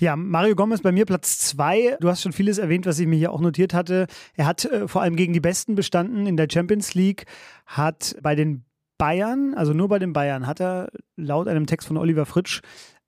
[0.00, 1.96] ja, Mario Gomez bei mir Platz zwei.
[2.00, 4.06] Du hast schon vieles erwähnt, was ich mir hier auch notiert hatte.
[4.34, 7.26] Er hat äh, vor allem gegen die Besten bestanden in der Champions League,
[7.66, 8.64] hat bei den
[8.98, 12.60] Bayern, also nur bei den Bayern, hat er laut einem Text von Oliver Fritsch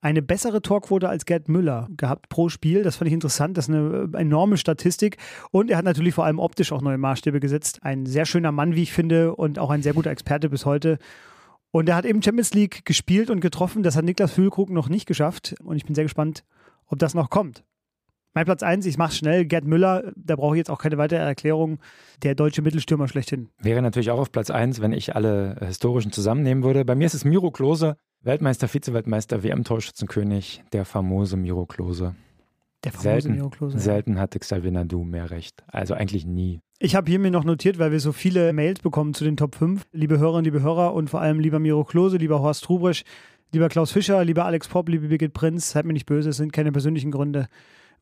[0.02, 2.82] eine bessere Torquote als Gerd Müller gehabt pro Spiel.
[2.82, 3.56] Das fand ich interessant.
[3.56, 5.16] Das ist eine äh, enorme Statistik.
[5.50, 7.78] Und er hat natürlich vor allem optisch auch neue Maßstäbe gesetzt.
[7.82, 10.98] Ein sehr schöner Mann, wie ich finde, und auch ein sehr guter Experte bis heute.
[11.70, 13.82] Und er hat eben Champions League gespielt und getroffen.
[13.82, 15.54] Das hat Niklas Füllkrug noch nicht geschafft.
[15.62, 16.44] Und ich bin sehr gespannt,
[16.92, 17.64] ob das noch kommt.
[18.34, 21.20] Mein Platz 1, ich mach's schnell, Gerd Müller, da brauche ich jetzt auch keine weitere
[21.20, 21.78] Erklärung,
[22.22, 23.48] der deutsche Mittelstürmer schlechthin.
[23.58, 26.84] Wäre natürlich auch auf Platz 1, wenn ich alle äh, historischen zusammennehmen würde.
[26.84, 32.14] Bei mir ist es Miro Klose, Weltmeister, Vize-Weltmeister, WM-Torschützenkönig, der famose Miro Klose.
[32.84, 33.78] Der famose Selten, Miro Klose.
[33.78, 35.62] selten hatte Xavier Nadu mehr recht.
[35.66, 36.60] Also eigentlich nie.
[36.78, 39.54] Ich habe hier mir noch notiert, weil wir so viele Mails bekommen zu den Top
[39.54, 39.86] 5.
[39.92, 43.04] Liebe Hörerinnen, liebe Hörer und vor allem lieber Miro Klose, lieber Horst Rubrisch,
[43.52, 46.52] lieber Klaus Fischer, lieber Alex Popp, liebe Birgit Prinz, seid mir nicht böse, es sind
[46.52, 47.48] keine persönlichen Gründe,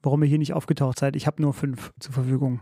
[0.03, 1.17] warum ihr hier nicht aufgetaucht seid.
[1.17, 2.61] Ich habe nur fünf zur Verfügung.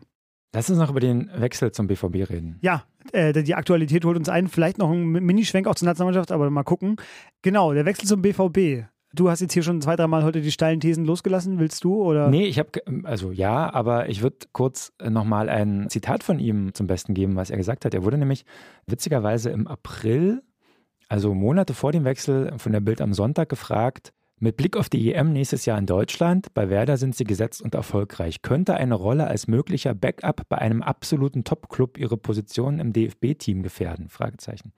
[0.55, 2.59] Lass uns noch über den Wechsel zum BVB reden.
[2.63, 4.49] Ja, äh, die Aktualität holt uns ein.
[4.49, 6.97] Vielleicht noch ein Minischwenk auch zur Nationalmannschaft, aber mal gucken.
[7.43, 8.87] Genau, der Wechsel zum BVB.
[9.15, 11.59] Du hast jetzt hier schon zwei, dreimal heute die steilen Thesen losgelassen.
[11.59, 12.03] Willst du?
[12.03, 12.29] Oder?
[12.29, 12.71] Nee, ich habe,
[13.05, 17.51] also ja, aber ich würde kurz nochmal ein Zitat von ihm zum Besten geben, was
[17.51, 17.95] er gesagt hat.
[17.95, 18.45] Er wurde nämlich
[18.87, 20.43] witzigerweise im April,
[21.09, 25.13] also Monate vor dem Wechsel von der Bild am Sonntag gefragt, mit Blick auf die
[25.13, 28.41] EM nächstes Jahr in Deutschland, bei Werder sind sie gesetzt und erfolgreich.
[28.41, 34.09] Könnte eine Rolle als möglicher Backup bei einem absoluten Top-Club ihre Position im DFB-Team gefährden?
[34.09, 34.73] Fragezeichen.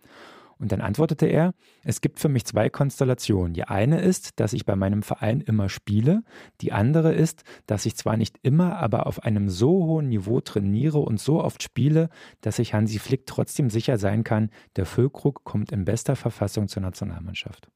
[0.60, 1.54] Und dann antwortete er,
[1.84, 3.54] es gibt für mich zwei Konstellationen.
[3.54, 6.22] Die eine ist, dass ich bei meinem Verein immer spiele.
[6.60, 10.98] Die andere ist, dass ich zwar nicht immer, aber auf einem so hohen Niveau trainiere
[10.98, 12.10] und so oft spiele,
[12.42, 16.82] dass ich Hansi Flick trotzdem sicher sein kann, der Füllkrug kommt in bester Verfassung zur
[16.82, 17.68] Nationalmannschaft.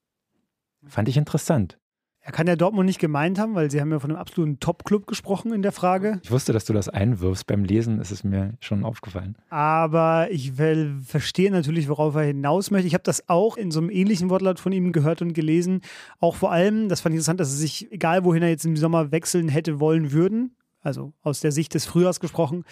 [0.86, 1.78] Fand ich interessant.
[2.26, 5.06] Er kann ja Dortmund nicht gemeint haben, weil sie haben ja von einem absoluten Top-Club
[5.06, 6.20] gesprochen in der Frage.
[6.22, 7.46] Ich wusste, dass du das einwirfst.
[7.46, 9.36] Beim Lesen ist es mir schon aufgefallen.
[9.50, 12.86] Aber ich will verstehe natürlich, worauf er hinaus möchte.
[12.86, 15.82] Ich habe das auch in so einem ähnlichen Wortlaut von ihm gehört und gelesen.
[16.18, 18.78] Auch vor allem, das fand ich interessant, dass er sich, egal wohin er jetzt im
[18.78, 22.64] Sommer wechseln hätte wollen würden, also aus der Sicht des Frühjahrs gesprochen,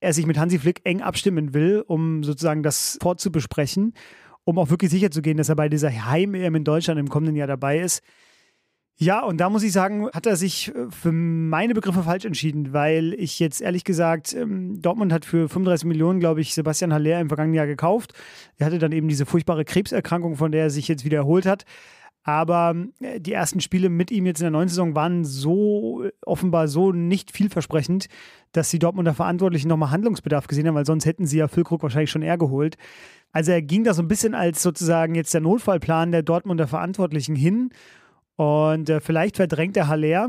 [0.00, 3.94] er sich mit Hansi Flick eng abstimmen will, um sozusagen das vorzubesprechen,
[4.42, 7.36] um auch wirklich sicher zu gehen, dass er bei dieser Heim-EM in Deutschland im kommenden
[7.36, 8.02] Jahr dabei ist.
[8.98, 12.72] Ja, und da muss ich sagen, hat er sich äh, für meine Begriffe falsch entschieden,
[12.72, 17.20] weil ich jetzt ehrlich gesagt, ähm, Dortmund hat für 35 Millionen, glaube ich, Sebastian Haller
[17.20, 18.14] im vergangenen Jahr gekauft.
[18.56, 21.66] Er hatte dann eben diese furchtbare Krebserkrankung, von der er sich jetzt wieder erholt hat.
[22.22, 26.12] Aber äh, die ersten Spiele mit ihm jetzt in der neuen Saison waren so äh,
[26.24, 28.06] offenbar so nicht vielversprechend,
[28.52, 32.10] dass die Dortmunder Verantwortlichen nochmal Handlungsbedarf gesehen haben, weil sonst hätten sie ja Füllkrug wahrscheinlich
[32.10, 32.78] schon eher geholt.
[33.30, 37.36] Also er ging da so ein bisschen als sozusagen jetzt der Notfallplan der Dortmunder Verantwortlichen
[37.36, 37.70] hin.
[38.36, 40.28] Und äh, vielleicht verdrängt der Haller,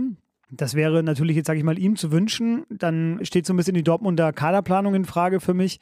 [0.50, 2.66] Das wäre natürlich jetzt, sage ich mal, ihm zu wünschen.
[2.70, 5.80] Dann steht so ein bisschen die Dortmunder Kaderplanung in Frage für mich.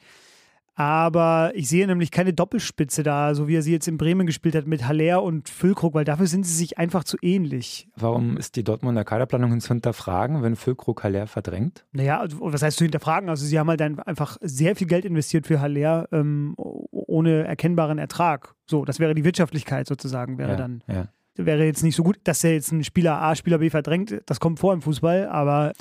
[0.78, 4.54] Aber ich sehe nämlich keine Doppelspitze da, so wie er sie jetzt in Bremen gespielt
[4.54, 7.88] hat mit Haller und Füllkrug, weil dafür sind sie sich einfach zu ähnlich.
[7.96, 11.86] Warum ist die Dortmunder Kaderplanung zu hinterfragen, wenn Füllkrug Haller verdrängt?
[11.92, 13.30] Naja, also, was heißt zu hinterfragen?
[13.30, 17.96] Also sie haben halt dann einfach sehr viel Geld investiert für Haller ähm, ohne erkennbaren
[17.96, 18.54] Ertrag.
[18.66, 20.84] So, das wäre die Wirtschaftlichkeit sozusagen, wäre ja, dann.
[20.88, 21.08] Ja.
[21.36, 24.22] Wäre jetzt nicht so gut, dass er jetzt einen Spieler A, Spieler B verdrängt.
[24.26, 25.72] Das kommt vor im Fußball, aber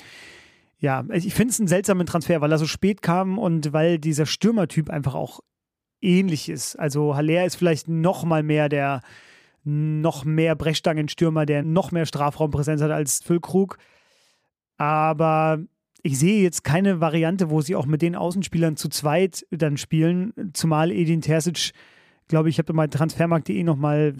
[0.79, 4.25] ja, ich finde es einen seltsamen Transfer, weil er so spät kam und weil dieser
[4.25, 5.39] Stürmertyp einfach auch
[6.01, 6.75] ähnlich ist.
[6.75, 9.01] Also Haller ist vielleicht noch mal mehr der
[9.63, 13.77] noch mehr Brechstangenstürmer, der noch mehr Strafraumpräsenz hat als Füllkrug.
[14.77, 15.59] Aber
[16.03, 20.33] ich sehe jetzt keine Variante, wo sie auch mit den Außenspielern zu zweit dann spielen,
[20.53, 21.71] zumal Edin Terzic,
[22.27, 24.15] glaube ich, habe mal transfermarkt.de nochmal,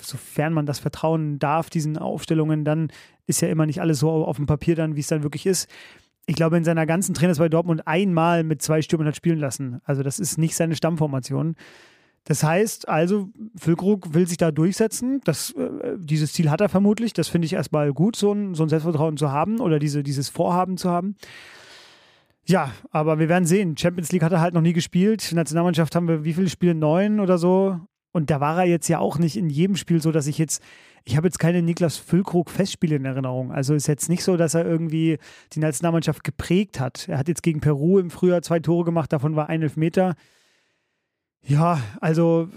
[0.00, 2.90] sofern man das vertrauen darf, diesen Aufstellungen, dann
[3.26, 5.68] ist ja immer nicht alles so auf dem Papier dann, wie es dann wirklich ist.
[6.26, 9.80] Ich glaube, in seiner ganzen Trainers bei Dortmund einmal mit zwei Stürmern hat spielen lassen.
[9.84, 11.54] Also das ist nicht seine Stammformation.
[12.24, 15.20] Das heißt also, Füllkrug will sich da durchsetzen.
[15.24, 17.12] Das, äh, dieses Ziel hat er vermutlich.
[17.12, 20.30] Das finde ich erstmal gut, so ein, so ein Selbstvertrauen zu haben oder diese, dieses
[20.30, 21.16] Vorhaben zu haben.
[22.46, 23.76] Ja, aber wir werden sehen.
[23.76, 25.32] Champions League hat er halt noch nie gespielt.
[25.32, 26.74] Nationalmannschaft haben wir wie viele Spiele?
[26.74, 27.80] Neun oder so.
[28.12, 30.62] Und da war er jetzt ja auch nicht in jedem Spiel so, dass ich jetzt,
[31.04, 33.50] ich habe jetzt keine Niklas Füllkrug Festspiele in Erinnerung.
[33.50, 35.18] Also ist jetzt nicht so, dass er irgendwie
[35.52, 37.08] die Nationalmannschaft geprägt hat.
[37.08, 40.14] Er hat jetzt gegen Peru im Frühjahr zwei Tore gemacht, davon war ein Elfmeter.
[41.42, 42.48] Ja, also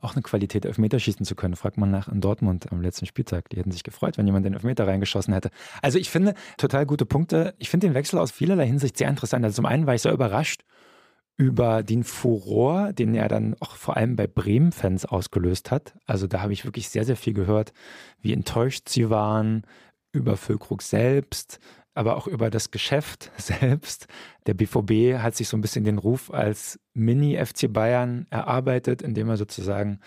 [0.00, 3.50] Auch eine Qualität, Elfmeter schießen zu können, fragt man nach in Dortmund am letzten Spieltag.
[3.50, 5.50] Die hätten sich gefreut, wenn jemand den Elfmeter reingeschossen hätte.
[5.82, 7.54] Also ich finde, total gute Punkte.
[7.58, 9.44] Ich finde den Wechsel aus vielerlei Hinsicht sehr interessant.
[9.44, 10.64] Also zum einen war ich sehr überrascht
[11.36, 15.94] über den Furor, den er dann auch vor allem bei Bremen-Fans ausgelöst hat.
[16.06, 17.72] Also da habe ich wirklich sehr, sehr viel gehört,
[18.20, 19.62] wie enttäuscht sie waren
[20.12, 21.60] über Füllkrug selbst,
[21.94, 24.06] aber auch über das Geschäft selbst.
[24.46, 29.36] Der BVB hat sich so ein bisschen den Ruf als Mini-FC Bayern erarbeitet, indem er
[29.36, 30.00] sozusagen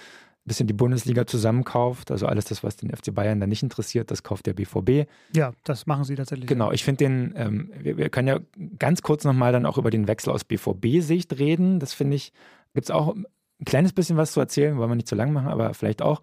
[0.46, 2.12] ein bisschen die Bundesliga zusammenkauft.
[2.12, 5.10] Also alles das, was den FC Bayern dann nicht interessiert, das kauft der BVB.
[5.34, 6.48] ja, das machen sie tatsächlich.
[6.48, 8.40] Genau, ich finde den, ähm, wir, wir können ja
[8.78, 11.80] ganz kurz nochmal dann auch über den Wechsel aus BVB-Sicht reden.
[11.80, 12.34] Das finde ich,
[12.74, 13.26] gibt es auch ein
[13.66, 16.22] kleines bisschen was zu erzählen, wollen wir nicht zu lang machen, aber vielleicht auch.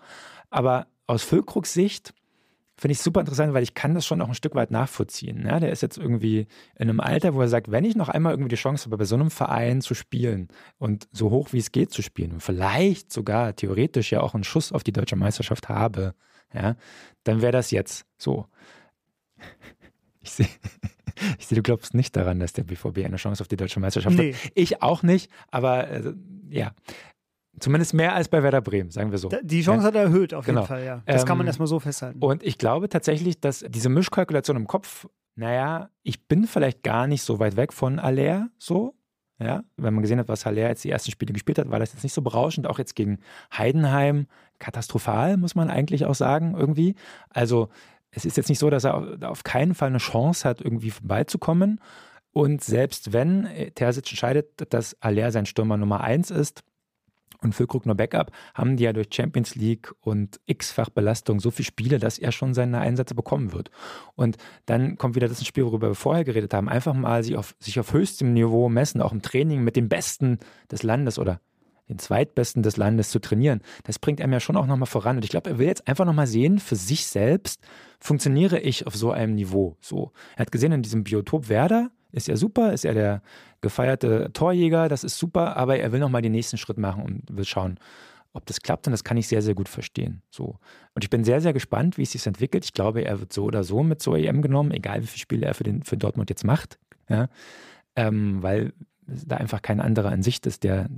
[0.50, 2.12] Aber aus Füllkrugs Sicht
[2.80, 5.44] finde ich super interessant, weil ich kann das schon auch ein Stück weit nachvollziehen.
[5.46, 8.32] Ja, der ist jetzt irgendwie in einem Alter, wo er sagt, wenn ich noch einmal
[8.32, 11.72] irgendwie die Chance habe, bei so einem Verein zu spielen und so hoch wie es
[11.72, 15.68] geht zu spielen und vielleicht sogar theoretisch ja auch einen Schuss auf die deutsche Meisterschaft
[15.68, 16.14] habe,
[16.54, 16.74] ja,
[17.24, 18.46] dann wäre das jetzt so.
[20.22, 20.48] Ich sehe,
[21.38, 24.16] ich sehe, du glaubst nicht daran, dass der BVB eine Chance auf die deutsche Meisterschaft
[24.18, 24.34] Nee.
[24.34, 24.52] hat.
[24.54, 26.12] Ich auch nicht, aber äh,
[26.50, 26.72] ja.
[27.58, 29.28] Zumindest mehr als bei Werder Bremen, sagen wir so.
[29.42, 30.60] Die Chance hat er erhöht, auf Genau.
[30.60, 31.02] jeden Fall, ja.
[31.06, 32.18] Das kann man Ähm, erstmal so festhalten.
[32.20, 37.22] Und ich glaube tatsächlich, dass diese Mischkalkulation im Kopf, naja, ich bin vielleicht gar nicht
[37.22, 38.94] so weit weg von Aller, so.
[39.42, 41.94] Ja, wenn man gesehen hat, was Haller jetzt die ersten Spiele gespielt hat, war das
[41.94, 42.66] jetzt nicht so berauschend.
[42.66, 43.20] Auch jetzt gegen
[43.56, 44.26] Heidenheim
[44.58, 46.94] katastrophal, muss man eigentlich auch sagen, irgendwie.
[47.30, 47.70] Also,
[48.10, 51.80] es ist jetzt nicht so, dass er auf- keinen Fall eine Chance hat, irgendwie vorbeizukommen.
[52.32, 56.62] Und selbst wenn äh, Terzic entscheidet, dass Aller sein Stürmer Nummer eins ist,
[57.42, 61.66] und Füllkrug nur Backup, haben die ja durch Champions League und x-fach Belastung so viele
[61.66, 63.70] Spiele, dass er schon seine Einsätze bekommen wird.
[64.14, 64.36] Und
[64.66, 66.68] dann kommt wieder das Spiel, worüber wir vorher geredet haben.
[66.68, 70.38] Einfach mal sich auf, sich auf höchstem Niveau messen, auch im Training mit dem Besten
[70.70, 71.40] des Landes oder
[71.90, 73.60] den Zweitbesten des Landes zu trainieren.
[73.84, 75.16] Das bringt einem ja schon auch nochmal voran.
[75.16, 77.60] Und ich glaube, er will jetzt einfach nochmal sehen, für sich selbst,
[77.98, 79.76] funktioniere ich auf so einem Niveau.
[79.80, 80.12] So.
[80.36, 83.22] Er hat gesehen, in diesem Biotop Werder ist er super, ist er der
[83.60, 87.44] gefeierte Torjäger, das ist super, aber er will nochmal den nächsten Schritt machen und will
[87.44, 87.78] schauen,
[88.32, 88.86] ob das klappt.
[88.86, 90.22] Und das kann ich sehr, sehr gut verstehen.
[90.30, 90.58] So.
[90.94, 92.64] Und ich bin sehr, sehr gespannt, wie es sich entwickelt.
[92.64, 95.46] Ich glaube, er wird so oder so mit zur EM genommen, egal wie viele Spiele
[95.46, 96.78] er für, den, für Dortmund jetzt macht.
[97.08, 97.28] Ja?
[97.96, 98.72] Ähm, weil
[99.06, 100.88] da einfach kein anderer in Sicht ist, der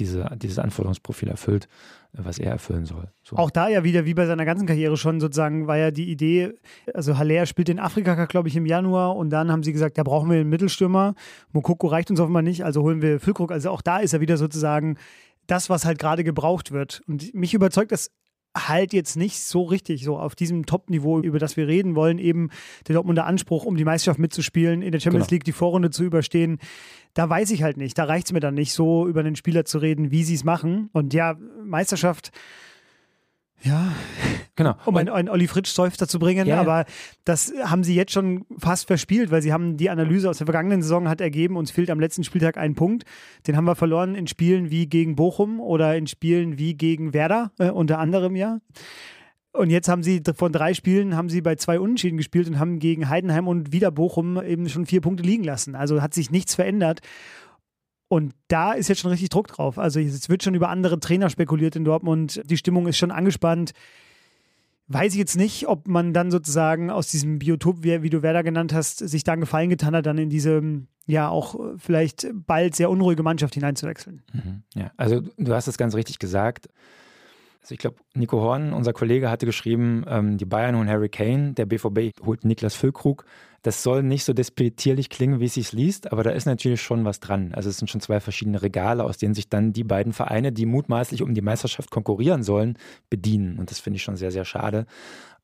[0.00, 1.68] diese, dieses Anforderungsprofil erfüllt,
[2.12, 3.08] was er erfüllen soll.
[3.22, 3.36] So.
[3.36, 6.54] Auch da ja wieder, wie bei seiner ganzen Karriere schon sozusagen, war ja die Idee,
[6.92, 10.02] also Haller spielt den Afrika glaube ich, im Januar und dann haben sie gesagt, da
[10.02, 11.14] brauchen wir einen Mittelstürmer.
[11.52, 13.52] Mokoko reicht uns offenbar nicht, also holen wir Füllkrug.
[13.52, 14.96] Also auch da ist er wieder sozusagen
[15.46, 17.02] das, was halt gerade gebraucht wird.
[17.06, 18.10] Und mich überzeugt das
[18.56, 22.50] halt jetzt nicht so richtig so auf diesem Top-Niveau, über das wir reden wollen, eben
[22.88, 25.36] der Dortmunder Anspruch, um die Meisterschaft mitzuspielen, in der Champions Genau.
[25.36, 26.58] League die Vorrunde zu überstehen.
[27.14, 27.96] Da weiß ich halt nicht.
[27.96, 30.44] Da reicht es mir dann nicht, so über den Spieler zu reden, wie sie es
[30.44, 30.90] machen.
[30.92, 32.30] Und ja, Meisterschaft,
[33.62, 33.92] ja,
[34.56, 34.74] genau.
[34.86, 36.60] um einen, einen Olli Fritsch Seufzer zu bringen, ja.
[36.60, 36.86] aber
[37.24, 40.82] das haben sie jetzt schon fast verspielt, weil sie haben die Analyse aus der vergangenen
[40.82, 43.04] Saison hat ergeben, uns fehlt am letzten Spieltag ein Punkt.
[43.46, 47.52] Den haben wir verloren in Spielen wie gegen Bochum oder in Spielen wie gegen Werder,
[47.58, 48.60] äh, unter anderem ja.
[49.52, 52.78] Und jetzt haben sie von drei Spielen haben sie bei zwei Unentschieden gespielt und haben
[52.78, 55.74] gegen Heidenheim und wieder Bochum eben schon vier Punkte liegen lassen.
[55.74, 57.00] Also hat sich nichts verändert.
[58.10, 59.78] Und da ist jetzt schon richtig Druck drauf.
[59.78, 62.42] Also es wird schon über andere Trainer spekuliert in Dortmund.
[62.44, 63.70] Die Stimmung ist schon angespannt.
[64.88, 68.42] Weiß ich jetzt nicht, ob man dann sozusagen aus diesem Biotop, wie, wie du Werder
[68.42, 70.60] genannt hast, sich da einen Gefallen getan hat, dann in diese
[71.06, 74.22] ja auch vielleicht bald sehr unruhige Mannschaft hineinzuwechseln.
[74.32, 74.64] Mhm.
[74.74, 76.68] Ja, also du hast es ganz richtig gesagt.
[77.60, 81.52] Also ich glaube, Nico Horn, unser Kollege, hatte geschrieben, ähm, die Bayern holen Harry Kane,
[81.52, 83.24] der BVB holt Niklas Füllkrug.
[83.62, 87.04] Das soll nicht so despektierlich klingen, wie es sich liest, aber da ist natürlich schon
[87.04, 87.52] was dran.
[87.52, 90.64] Also es sind schon zwei verschiedene Regale, aus denen sich dann die beiden Vereine, die
[90.64, 92.78] mutmaßlich um die Meisterschaft konkurrieren sollen,
[93.10, 93.58] bedienen.
[93.58, 94.86] Und das finde ich schon sehr, sehr schade.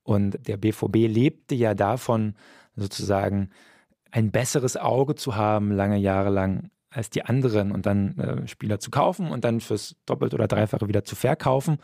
[0.02, 2.34] Und der BVB lebte ja davon,
[2.74, 3.50] sozusagen
[4.10, 8.80] ein besseres Auge zu haben, lange Jahre lang als die anderen und dann äh, Spieler
[8.80, 11.78] zu kaufen und dann fürs Doppelte oder Dreifache wieder zu verkaufen.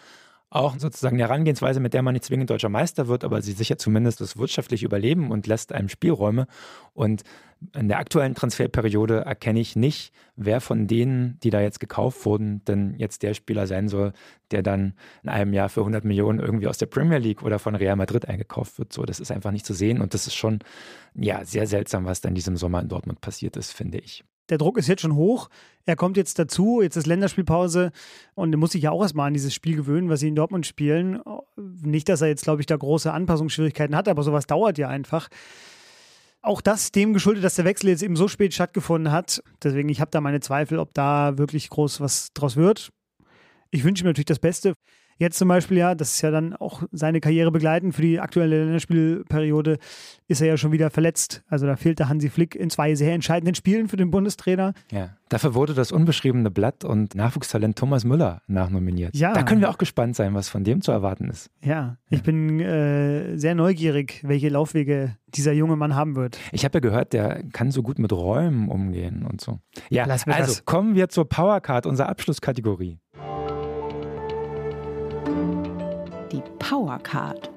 [0.48, 3.80] Auch sozusagen eine Herangehensweise, mit der man nicht zwingend deutscher Meister wird, aber sie sichert
[3.80, 6.46] zumindest das wirtschaftliche Überleben und lässt einem Spielräume.
[6.92, 7.22] Und
[7.74, 12.62] in der aktuellen Transferperiode erkenne ich nicht, wer von denen, die da jetzt gekauft wurden,
[12.66, 14.12] denn jetzt der Spieler sein soll,
[14.50, 14.92] der dann
[15.22, 18.28] in einem Jahr für 100 Millionen irgendwie aus der Premier League oder von Real Madrid
[18.28, 18.92] eingekauft wird.
[18.92, 20.58] So, das ist einfach nicht zu sehen und das ist schon
[21.14, 24.58] ja sehr seltsam, was da in diesem Sommer in Dortmund passiert ist, finde ich der
[24.58, 25.48] Druck ist jetzt schon hoch.
[25.86, 27.90] Er kommt jetzt dazu, jetzt ist Länderspielpause
[28.34, 30.66] und er muss sich ja auch erstmal an dieses Spiel gewöhnen, was sie in Dortmund
[30.66, 31.20] spielen.
[31.56, 35.28] Nicht, dass er jetzt, glaube ich, da große Anpassungsschwierigkeiten hat, aber sowas dauert ja einfach.
[36.40, 39.42] Auch das dem geschuldet, dass der Wechsel jetzt eben so spät stattgefunden hat.
[39.62, 42.90] Deswegen, ich habe da meine Zweifel, ob da wirklich groß was draus wird.
[43.70, 44.74] Ich wünsche mir natürlich das Beste.
[45.18, 47.94] Jetzt zum Beispiel, ja, das ist ja dann auch seine Karriere begleitend.
[47.94, 49.78] Für die aktuelle Länderspielperiode
[50.28, 51.42] ist er ja schon wieder verletzt.
[51.48, 54.72] Also da fehlte Hansi Flick in zwei sehr entscheidenden Spielen für den Bundestrainer.
[54.90, 59.14] Ja, dafür wurde das unbeschriebene Blatt und Nachwuchstalent Thomas Müller nachnominiert.
[59.14, 59.32] Ja.
[59.32, 61.50] Da können wir auch gespannt sein, was von dem zu erwarten ist.
[61.62, 66.38] Ja, ich bin äh, sehr neugierig, welche Laufwege dieser junge Mann haben wird.
[66.52, 69.60] Ich habe ja gehört, der kann so gut mit Räumen umgehen und so.
[69.88, 70.64] Ja, also das.
[70.64, 72.98] kommen wir zur Powercard, unserer Abschlusskategorie.
[76.72, 77.50] Powercard.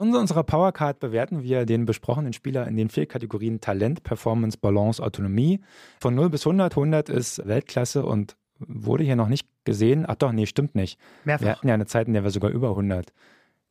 [0.00, 5.00] In unserer Powercard bewerten wir den besprochenen Spieler in den vier Kategorien Talent, Performance, Balance,
[5.00, 5.60] Autonomie.
[6.00, 6.72] Von 0 bis 100.
[6.72, 10.04] 100 ist Weltklasse und wurde hier noch nicht gesehen.
[10.08, 10.98] Ach doch, nee, stimmt nicht.
[11.22, 11.58] Wir Mehrfach.
[11.58, 13.12] hatten ja eine Zeit, in der wir sogar über 100.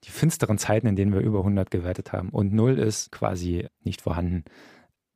[0.05, 2.30] Die finsteren Zeiten, in denen wir über 100 gewertet haben.
[2.30, 4.45] Und 0 ist quasi nicht vorhanden.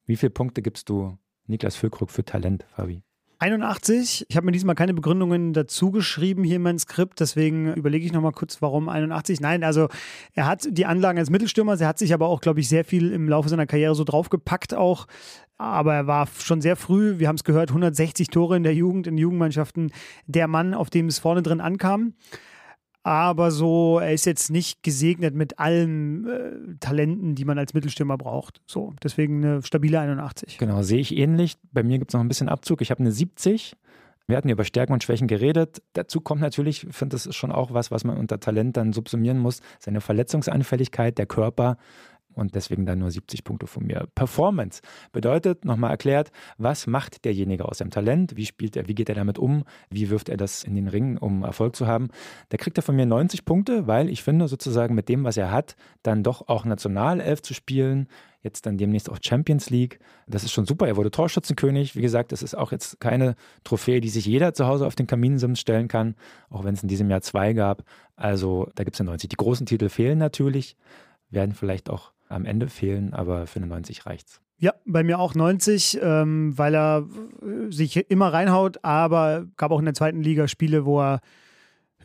[0.06, 1.18] Wie viele Punkte gibst du
[1.48, 3.02] Niklas Füllkrug für Talent, Fabi?
[3.42, 4.28] 81.
[4.30, 8.14] Ich habe mir diesmal keine Begründungen dazu geschrieben hier in mein Skript, deswegen überlege ich
[8.14, 9.42] nochmal kurz, warum 81.
[9.42, 9.88] Nein, also
[10.34, 13.12] er hat die Anlagen als Mittelstürmer, er hat sich aber auch, glaube ich, sehr viel
[13.12, 15.08] im Laufe seiner Karriere so draufgepackt auch.
[15.58, 19.08] Aber er war schon sehr früh, wir haben es gehört, 160 Tore in der Jugend,
[19.08, 19.92] in Jugendmannschaften,
[20.28, 22.14] der Mann, auf dem es vorne drin ankam.
[23.04, 28.18] Aber so, er ist jetzt nicht gesegnet mit allen äh, Talenten, die man als Mittelstürmer
[28.18, 28.62] braucht.
[28.68, 30.60] So, deswegen eine stabile 81.
[30.60, 31.58] Genau, sehe ich ähnlich.
[31.72, 32.82] Bei mir gibt es noch ein bisschen Abzug.
[32.82, 33.76] Ich habe eine 70.
[34.28, 35.82] Wir hatten über Stärken und Schwächen geredet.
[35.93, 38.93] Dazu kommt natürlich, ich finde, das ist schon auch was, was man unter Talent dann
[38.93, 41.78] subsumieren muss, seine Verletzungsanfälligkeit, der Körper.
[42.34, 44.07] Und deswegen dann nur 70 Punkte von mir.
[44.15, 48.36] Performance bedeutet, nochmal erklärt, was macht derjenige aus seinem Talent?
[48.36, 49.63] Wie spielt er, wie geht er damit um?
[49.89, 52.09] Wie wirft er das in den Ring, um Erfolg zu haben?
[52.49, 55.51] Da kriegt er von mir 90 Punkte, weil ich finde, sozusagen mit dem, was er
[55.51, 58.07] hat, dann doch auch Nationalelf zu spielen,
[58.43, 59.99] jetzt dann demnächst auch Champions League.
[60.27, 60.88] Das ist schon super.
[60.88, 61.95] Er wurde Torschützenkönig.
[61.95, 65.07] Wie gesagt, das ist auch jetzt keine Trophäe, die sich jeder zu Hause auf den
[65.07, 66.15] Kaminsims stellen kann,
[66.49, 67.84] auch wenn es in diesem Jahr zwei gab.
[68.15, 69.29] Also da gibt es eine 90.
[69.29, 70.75] Die großen Titel fehlen natürlich,
[71.29, 74.41] werden vielleicht auch am Ende fehlen, aber für eine 90 reicht's.
[74.57, 77.07] Ja, bei mir auch 90, ähm, weil er
[77.41, 81.19] äh, sich immer reinhaut, aber gab auch in der zweiten Liga Spiele, wo er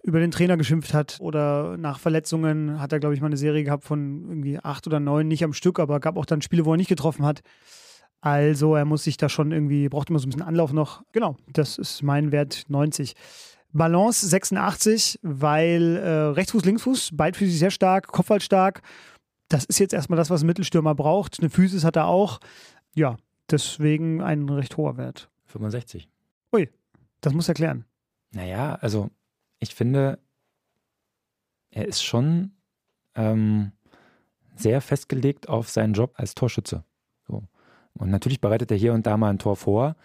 [0.03, 3.65] über den Trainer geschimpft hat oder nach Verletzungen hat er, glaube ich, mal eine Serie
[3.65, 6.73] gehabt von irgendwie acht oder neun, nicht am Stück, aber gab auch dann Spiele, wo
[6.73, 7.41] er nicht getroffen hat.
[8.21, 11.03] Also er muss sich da schon irgendwie, braucht immer so ein bisschen Anlauf noch.
[11.13, 13.15] Genau, das ist mein Wert 90.
[13.73, 18.83] Balance 86, weil äh, Rechtsfuß, Linksfuß, beidfüßig sehr stark, Kopfball stark.
[19.49, 21.41] Das ist jetzt erstmal das, was ein Mittelstürmer braucht.
[21.41, 22.41] Eine Physis hat er auch.
[22.95, 23.17] Ja,
[23.51, 25.31] deswegen ein recht hoher Wert.
[25.47, 26.09] 65.
[26.53, 26.69] Ui,
[27.21, 27.85] das muss erklären.
[28.33, 29.11] Naja, also
[29.59, 30.19] ich finde,
[31.71, 32.53] er ist schon
[33.15, 33.73] ähm,
[34.57, 36.85] sehr festgelegt auf seinen Job als Torschütze.
[37.27, 37.45] So.
[37.95, 39.97] Und natürlich bereitet er hier und da mal ein Tor vor,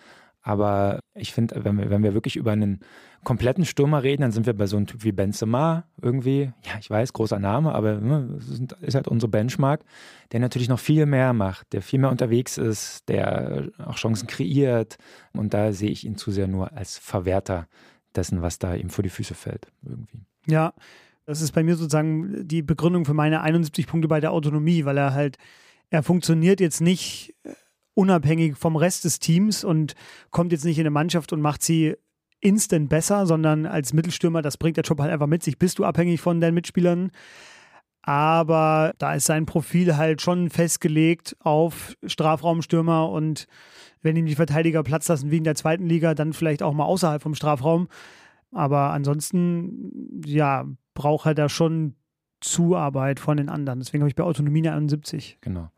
[0.41, 2.79] aber ich finde, wenn wir, wenn wir wirklich über einen
[3.23, 6.51] kompletten Stürmer reden, dann sind wir bei so einem Typ wie Benzema irgendwie.
[6.63, 8.39] Ja, ich weiß, großer Name, aber ne,
[8.81, 9.83] ist halt unsere Benchmark,
[10.31, 14.97] der natürlich noch viel mehr macht, der viel mehr unterwegs ist, der auch Chancen kreiert.
[15.33, 17.67] Und da sehe ich ihn zu sehr nur als Verwerter
[18.15, 19.67] dessen, was da ihm vor die Füße fällt.
[19.83, 20.25] Irgendwie.
[20.47, 20.73] Ja,
[21.25, 24.97] das ist bei mir sozusagen die Begründung für meine 71 Punkte bei der Autonomie, weil
[24.97, 25.37] er halt,
[25.91, 27.53] er funktioniert jetzt nicht äh,
[27.93, 29.95] unabhängig vom Rest des Teams und
[30.29, 31.95] kommt jetzt nicht in eine Mannschaft und macht sie
[32.39, 35.85] instant besser, sondern als Mittelstürmer, das bringt der Job halt einfach mit sich, bist du
[35.85, 37.11] abhängig von deinen Mitspielern.
[38.03, 43.45] Aber da ist sein Profil halt schon festgelegt auf Strafraumstürmer und
[44.01, 46.85] wenn ihm die Verteidiger Platz lassen wie in der zweiten Liga, dann vielleicht auch mal
[46.85, 47.87] außerhalb vom Strafraum.
[48.51, 50.65] Aber ansonsten, ja,
[50.95, 51.95] braucht er da schon
[52.41, 53.79] Zuarbeit von den anderen.
[53.79, 55.37] Deswegen habe ich bei Autonomie eine 71.
[55.41, 55.69] Genau.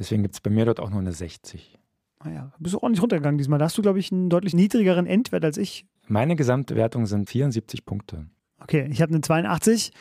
[0.00, 1.78] Deswegen gibt es bei mir dort auch nur eine 60.
[2.24, 3.58] Naja, bist du ordentlich runtergegangen diesmal.
[3.58, 5.86] Da hast du, glaube ich, einen deutlich niedrigeren Endwert als ich.
[6.08, 8.26] Meine gesamte Wertung sind 74 Punkte.
[8.60, 9.92] Okay, ich habe eine 82.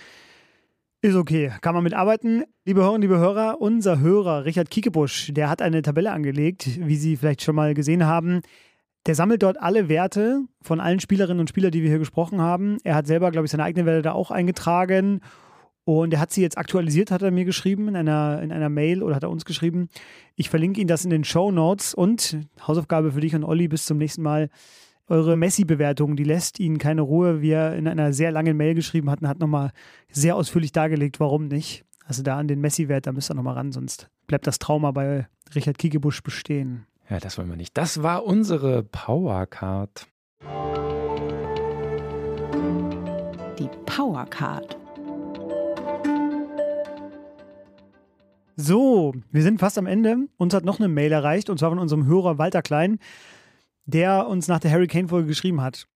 [1.02, 2.44] Ist okay, kann man mitarbeiten.
[2.66, 7.18] Liebe Hörerinnen, liebe Hörer, unser Hörer Richard Kiekebusch, der hat eine Tabelle angelegt, wie Sie
[7.18, 8.42] vielleicht schon mal gesehen haben.
[9.06, 12.78] Der sammelt dort alle Werte von allen Spielerinnen und Spielern, die wir hier gesprochen haben.
[12.84, 15.22] Er hat selber, glaube ich, seine eigenen Werte da auch eingetragen.
[15.98, 19.02] Und er hat sie jetzt aktualisiert, hat er mir geschrieben in einer, in einer Mail
[19.02, 19.90] oder hat er uns geschrieben.
[20.36, 22.38] Ich verlinke Ihnen das in den Show Notes und
[22.68, 24.52] Hausaufgabe für dich und Olli bis zum nächsten Mal.
[25.08, 27.42] Eure Messi-Bewertung, die lässt Ihnen keine Ruhe.
[27.42, 29.72] Wie er in einer sehr langen Mail geschrieben hatten, hat nochmal
[30.12, 31.86] sehr ausführlich dargelegt, warum nicht.
[32.06, 35.28] Also da an den Messi-Wert, da müsst ihr nochmal ran, sonst bleibt das Trauma bei
[35.56, 36.86] Richard Kiekebusch bestehen.
[37.10, 37.76] Ja, das wollen wir nicht.
[37.76, 40.06] Das war unsere Powercard.
[43.58, 44.78] Die Powercard.
[48.62, 50.28] So, wir sind fast am Ende.
[50.36, 53.00] Uns hat noch eine Mail erreicht, und zwar von unserem Hörer Walter Klein,
[53.86, 55.88] der uns nach der Harry Kane-Folge geschrieben hat.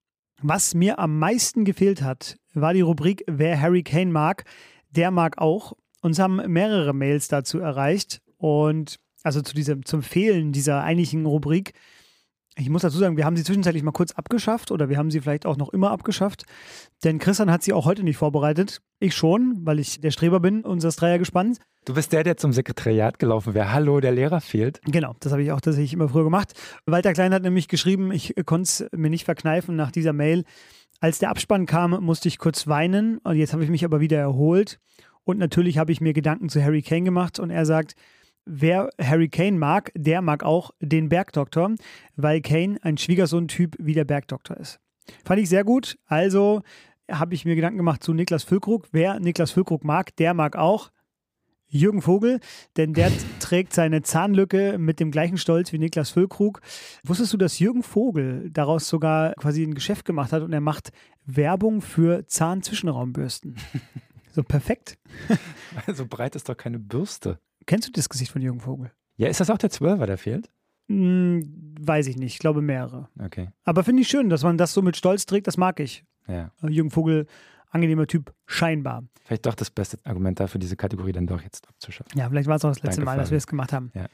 [0.41, 4.45] Was mir am meisten gefehlt hat, war die Rubrik Wer Harry Kane mag,
[4.91, 5.74] der mag auch.
[6.01, 11.74] Uns haben mehrere Mails dazu erreicht und also zu diesem, zum Fehlen dieser eigentlichen Rubrik.
[12.55, 15.21] Ich muss dazu sagen, wir haben sie zwischenzeitlich mal kurz abgeschafft oder wir haben sie
[15.21, 16.43] vielleicht auch noch immer abgeschafft.
[17.03, 18.81] Denn Christian hat sie auch heute nicht vorbereitet.
[18.99, 21.59] Ich schon, weil ich der Streber bin, unseres Dreiergespanns.
[21.85, 23.73] Du bist der, der zum Sekretariat gelaufen wäre.
[23.73, 24.81] Hallo, der Lehrer fehlt.
[24.85, 26.53] Genau, das habe ich auch tatsächlich immer früher gemacht.
[26.85, 30.43] Walter Klein hat nämlich geschrieben, ich konnte es mir nicht verkneifen nach dieser Mail.
[30.99, 34.19] Als der Abspann kam, musste ich kurz weinen und jetzt habe ich mich aber wieder
[34.19, 34.79] erholt.
[35.25, 37.95] Und natürlich habe ich mir Gedanken zu Harry Kane gemacht und er sagt,
[38.45, 41.75] wer Harry Kane mag, der mag auch den Bergdoktor,
[42.15, 44.79] weil Kane ein Schwiegersohn-Typ wie der Bergdoktor ist.
[45.25, 45.97] Fand ich sehr gut.
[46.05, 46.61] Also
[47.11, 48.87] habe ich mir Gedanken gemacht zu Niklas Füllkrug.
[48.91, 50.91] Wer Niklas Füllkrug mag, der mag auch
[51.67, 52.39] Jürgen Vogel,
[52.77, 56.61] denn der trägt seine Zahnlücke mit dem gleichen Stolz wie Niklas Füllkrug.
[57.03, 60.91] Wusstest du, dass Jürgen Vogel daraus sogar quasi ein Geschäft gemacht hat und er macht
[61.25, 63.55] Werbung für Zahnzwischenraumbürsten?
[64.31, 64.97] so perfekt.
[65.93, 67.39] So breit ist doch keine Bürste.
[67.66, 68.91] Kennst du das Gesicht von Jürgen Vogel?
[69.18, 70.49] Ja, ist das auch der Zwölfer, der fehlt?
[70.88, 73.09] Hm, weiß ich nicht, ich glaube mehrere.
[73.24, 73.49] Okay.
[73.64, 76.03] Aber finde ich schön, dass man das so mit Stolz trägt, das mag ich.
[76.28, 76.51] Ja.
[76.68, 77.28] Jürgen Vogel,
[77.70, 79.03] angenehmer Typ, scheinbar.
[79.24, 82.18] Vielleicht doch das beste Argument dafür, diese Kategorie dann doch jetzt abzuschaffen.
[82.18, 83.91] Ja, vielleicht war es auch das letzte Danke, Mal, dass wir es gemacht haben.
[83.93, 84.07] Ja.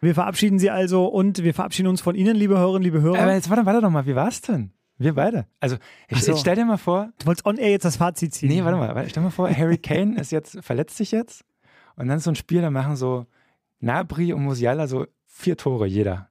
[0.00, 3.20] Wir verabschieden Sie also und wir verabschieden uns von Ihnen, liebe Hörerinnen, liebe Hörer.
[3.20, 4.72] Aber jetzt warte, warte doch mal, wie war's denn?
[4.96, 5.46] Wir beide.
[5.60, 5.76] Also,
[6.08, 6.32] jetzt, so.
[6.32, 8.48] jetzt stell dir mal vor, du wolltest on air jetzt das Fazit ziehen.
[8.48, 11.44] nee, warte mal, stell dir mal vor, Harry Kane ist jetzt, verletzt sich jetzt
[11.96, 13.26] und dann ist so ein Spiel, da machen so
[13.80, 16.28] Nabri und Musiala so vier Tore jeder.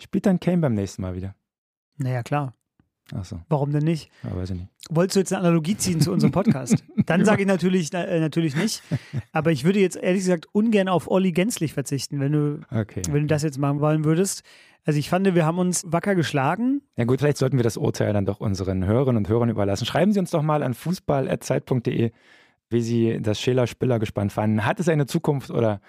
[0.00, 1.34] Spielt dann Kane beim nächsten Mal wieder?
[1.98, 2.54] Naja, klar.
[3.12, 4.08] Achso, Warum denn nicht?
[4.22, 4.68] weiß ich nicht.
[4.88, 6.84] Wolltest du jetzt eine Analogie ziehen zu unserem Podcast?
[7.06, 8.82] Dann sage ich natürlich, äh, natürlich nicht.
[9.32, 13.02] Aber ich würde jetzt ehrlich gesagt ungern auf Olli gänzlich verzichten, wenn du, Okay.
[13.10, 14.44] wenn du das jetzt machen wollen würdest.
[14.84, 16.82] Also ich fand, wir haben uns wacker geschlagen.
[16.96, 19.86] Ja gut, vielleicht sollten wir das Urteil dann doch unseren Hörerinnen und Hörern überlassen.
[19.86, 22.12] Schreiben Sie uns doch mal an fußball.zeit.de,
[22.70, 24.64] wie Sie das Schäler-Spiller-Gespann fanden.
[24.64, 25.80] Hat es eine Zukunft oder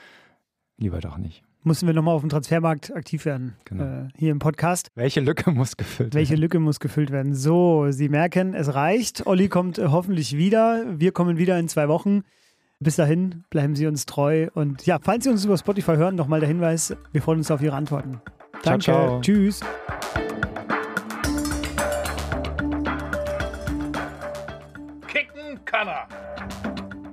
[0.77, 1.43] lieber doch nicht?
[1.63, 3.55] Mussten wir nochmal auf dem Transfermarkt aktiv werden.
[3.65, 3.83] Genau.
[3.83, 4.89] Äh, hier im Podcast.
[4.95, 6.41] Welche Lücke muss gefüllt Welche werden?
[6.41, 7.35] Lücke muss gefüllt werden?
[7.35, 9.27] So, Sie merken, es reicht.
[9.27, 10.83] Olli kommt äh, hoffentlich wieder.
[10.97, 12.23] Wir kommen wieder in zwei Wochen.
[12.79, 14.47] Bis dahin bleiben Sie uns treu.
[14.55, 17.61] Und ja, falls Sie uns über Spotify hören, nochmal der Hinweis, wir freuen uns auf
[17.61, 18.21] Ihre Antworten.
[18.63, 18.83] Ciao, Danke.
[18.83, 19.21] ciao.
[19.21, 19.59] Tschüss.
[25.07, 26.07] Kicken kann er.